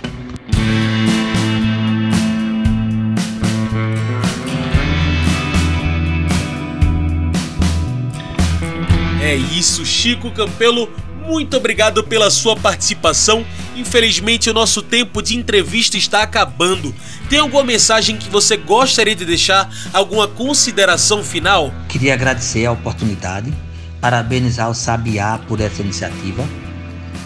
É 9.23 9.35
isso, 9.35 9.85
Chico 9.87 10.31
Campelo. 10.31 10.91
Muito 11.27 11.57
obrigado 11.57 12.03
pela 12.03 12.31
sua 12.31 12.57
participação. 12.57 13.47
Infelizmente, 13.77 14.51
o 14.51 14.53
nosso 14.53 14.83
tempo 14.83 15.23
de 15.23 15.37
entrevista 15.37 15.97
está 15.97 16.23
acabando. 16.23 16.93
Tem 17.29 17.39
alguma 17.39 17.63
mensagem 17.63 18.17
que 18.17 18.29
você 18.29 18.57
gostaria 18.57 19.15
de 19.15 19.25
deixar? 19.25 19.71
Alguma 19.93 20.27
consideração 20.27 21.23
final? 21.23 21.73
Queria 21.89 22.15
agradecer 22.15 22.67
a 22.67 22.73
oportunidade, 22.73 23.53
parabenizar 24.01 24.69
o 24.69 24.75
Sabiá 24.75 25.39
por 25.47 25.61
essa 25.61 25.81
iniciativa, 25.81 26.43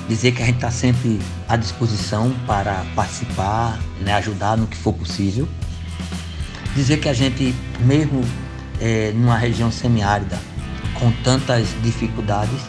dizer 0.09 0.33
que 0.33 0.43
a 0.43 0.47
gente 0.47 0.57
está 0.57 0.71
sempre 0.71 1.19
à 1.49 1.57
disposição 1.57 2.35
para 2.47 2.85
participar, 2.95 3.79
né, 4.01 4.15
ajudar 4.15 4.57
no 4.57 4.67
que 4.67 4.77
for 4.77 4.93
possível. 4.93 5.49
Dizer 6.75 6.99
que 6.99 7.09
a 7.09 7.13
gente, 7.13 7.55
mesmo 7.81 8.23
é, 8.81 9.13
numa 9.13 9.37
região 9.37 9.71
semiárida, 9.71 10.39
com 10.95 11.11
tantas 11.23 11.69
dificuldades, 11.83 12.61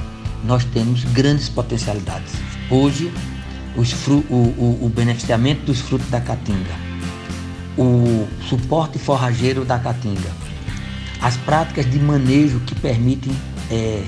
nós 0.43 0.63
temos 0.65 1.03
grandes 1.05 1.49
potencialidades. 1.49 2.33
Hoje, 2.69 3.11
fru, 4.03 4.23
o, 4.29 4.35
o, 4.35 4.85
o 4.85 4.89
beneficiamento 4.89 5.65
dos 5.65 5.81
frutos 5.81 6.09
da 6.09 6.21
caatinga, 6.21 6.85
o 7.77 8.27
suporte 8.47 8.97
forrageiro 8.97 9.65
da 9.65 9.77
caatinga, 9.77 10.31
as 11.21 11.35
práticas 11.37 11.89
de 11.89 11.99
manejo 11.99 12.59
que 12.61 12.75
permitem 12.75 13.35
é, 13.71 14.03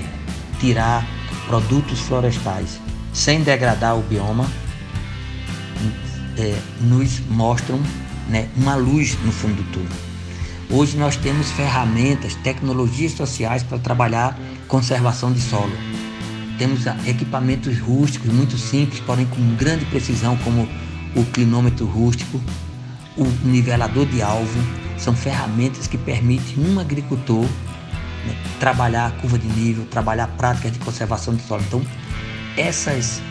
tirar 0.60 1.06
produtos 1.48 1.98
florestais 2.00 2.80
sem 3.12 3.42
degradar 3.42 3.96
o 3.98 4.02
bioma, 4.02 4.48
é, 6.36 6.56
nos 6.80 7.20
mostram 7.28 7.80
né, 8.28 8.48
uma 8.56 8.76
luz 8.76 9.16
no 9.24 9.32
fundo 9.32 9.62
do 9.62 9.72
túnel. 9.72 10.08
Hoje 10.70 10.98
nós 10.98 11.16
temos 11.16 11.50
ferramentas, 11.50 12.34
tecnologias 12.36 13.12
sociais 13.12 13.62
para 13.62 13.78
trabalhar 13.78 14.38
conservação 14.66 15.32
de 15.32 15.40
solo. 15.40 15.72
Temos 16.58 16.84
equipamentos 17.06 17.78
rústicos 17.78 18.30
muito 18.30 18.58
simples, 18.58 19.00
porém 19.00 19.24
com 19.26 19.54
grande 19.56 19.86
precisão, 19.86 20.36
como 20.38 20.68
o 21.16 21.24
clinômetro 21.26 21.86
rústico, 21.86 22.40
o 23.16 23.24
nivelador 23.46 24.04
de 24.06 24.20
alvo. 24.20 24.60
São 24.98 25.14
ferramentas 25.14 25.86
que 25.86 25.96
permitem 25.96 26.58
um 26.58 26.78
agricultor 26.78 27.44
né, 28.26 28.36
trabalhar 28.60 29.06
a 29.06 29.10
curva 29.12 29.38
de 29.38 29.46
nível, 29.46 29.86
trabalhar 29.86 30.26
práticas 30.36 30.72
de 30.72 30.78
conservação 30.80 31.34
de 31.34 31.42
solo. 31.42 31.62
Então, 31.66 31.82
essas 32.58 33.22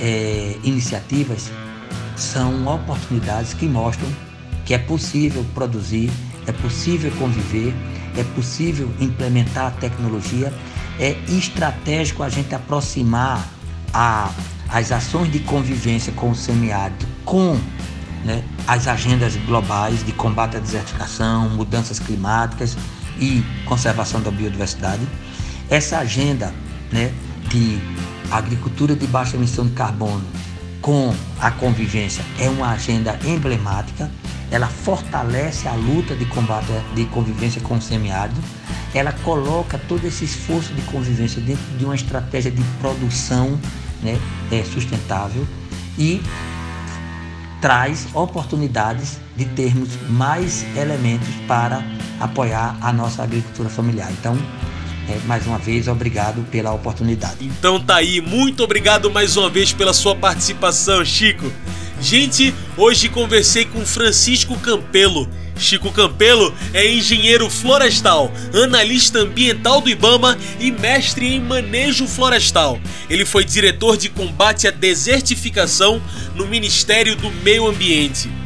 é, 0.00 0.56
iniciativas 0.64 1.50
são 2.16 2.66
oportunidades 2.66 3.54
que 3.54 3.66
mostram 3.66 4.08
que 4.64 4.74
é 4.74 4.78
possível 4.78 5.44
produzir, 5.54 6.10
é 6.46 6.52
possível 6.52 7.10
conviver, 7.18 7.74
é 8.16 8.24
possível 8.34 8.88
implementar 9.00 9.66
a 9.66 9.70
tecnologia 9.72 10.52
é 10.98 11.16
estratégico 11.28 12.22
a 12.22 12.28
gente 12.28 12.54
aproximar 12.54 13.48
a, 13.92 14.30
as 14.68 14.92
ações 14.92 15.30
de 15.32 15.40
convivência 15.40 16.12
com 16.12 16.30
o 16.30 16.34
semiárido 16.34 17.06
com 17.24 17.58
né, 18.24 18.44
as 18.66 18.86
agendas 18.86 19.36
globais 19.36 20.04
de 20.04 20.12
combate 20.12 20.56
à 20.56 20.60
desertificação, 20.60 21.48
mudanças 21.50 21.98
climáticas 21.98 22.76
e 23.18 23.42
conservação 23.64 24.20
da 24.20 24.30
biodiversidade. 24.30 25.02
Essa 25.68 25.98
agenda 25.98 26.52
né, 26.92 27.12
de 27.48 27.80
agricultura 28.30 28.94
de 28.94 29.06
baixa 29.06 29.36
emissão 29.36 29.66
de 29.66 29.72
carbono 29.72 30.24
com 30.80 31.14
a 31.40 31.50
convivência 31.50 32.24
é 32.38 32.48
uma 32.48 32.70
agenda 32.70 33.18
emblemática. 33.24 34.10
Ela 34.50 34.66
fortalece 34.66 35.66
a 35.66 35.72
luta 35.72 36.14
de 36.14 36.26
combate 36.26 36.66
de 36.94 37.04
convivência 37.06 37.60
com 37.60 37.76
o 37.76 37.82
semiárido 37.82 38.40
ela 38.94 39.12
coloca 39.24 39.78
todo 39.88 40.04
esse 40.06 40.24
esforço 40.24 40.72
de 40.74 40.82
convivência 40.82 41.40
dentro 41.40 41.64
de 41.78 41.84
uma 41.84 41.94
estratégia 41.94 42.50
de 42.50 42.62
produção 42.80 43.58
né, 44.02 44.18
é, 44.50 44.62
sustentável 44.64 45.46
e 45.98 46.20
traz 47.60 48.08
oportunidades 48.12 49.18
de 49.36 49.44
termos 49.44 49.88
mais 50.10 50.64
elementos 50.76 51.28
para 51.46 51.82
apoiar 52.20 52.76
a 52.80 52.92
nossa 52.92 53.22
agricultura 53.22 53.68
familiar. 53.68 54.10
Então, 54.12 54.36
mais 55.24 55.46
uma 55.46 55.58
vez, 55.58 55.88
obrigado 55.88 56.42
pela 56.50 56.72
oportunidade. 56.72 57.36
Então 57.40 57.80
tá 57.80 57.96
aí, 57.96 58.20
muito 58.20 58.62
obrigado 58.62 59.10
mais 59.10 59.36
uma 59.36 59.48
vez 59.48 59.72
pela 59.72 59.92
sua 59.92 60.14
participação, 60.14 61.04
Chico. 61.04 61.52
Gente, 62.00 62.52
hoje 62.76 63.08
conversei 63.08 63.64
com 63.64 63.86
Francisco 63.86 64.58
Campelo. 64.58 65.28
Chico 65.56 65.92
Campelo 65.92 66.52
é 66.74 66.92
engenheiro 66.92 67.48
florestal, 67.48 68.32
analista 68.52 69.20
ambiental 69.20 69.80
do 69.80 69.88
Ibama 69.88 70.36
e 70.58 70.72
mestre 70.72 71.34
em 71.34 71.40
manejo 71.40 72.08
florestal. 72.08 72.80
Ele 73.08 73.24
foi 73.24 73.44
diretor 73.44 73.96
de 73.96 74.08
combate 74.08 74.66
à 74.66 74.72
desertificação 74.72 76.02
no 76.34 76.46
Ministério 76.46 77.14
do 77.14 77.30
Meio 77.30 77.68
Ambiente. 77.68 78.41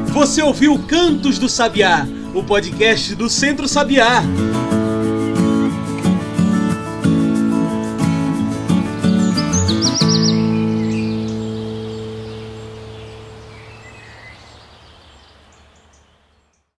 Você 0.08 0.41
ouviu 0.41 0.77
Cantos 0.79 1.39
do 1.39 1.47
Sabiá, 1.47 2.05
o 2.34 2.43
podcast 2.43 3.15
do 3.15 3.29
Centro 3.29 3.67
Sabiá. 3.67 4.21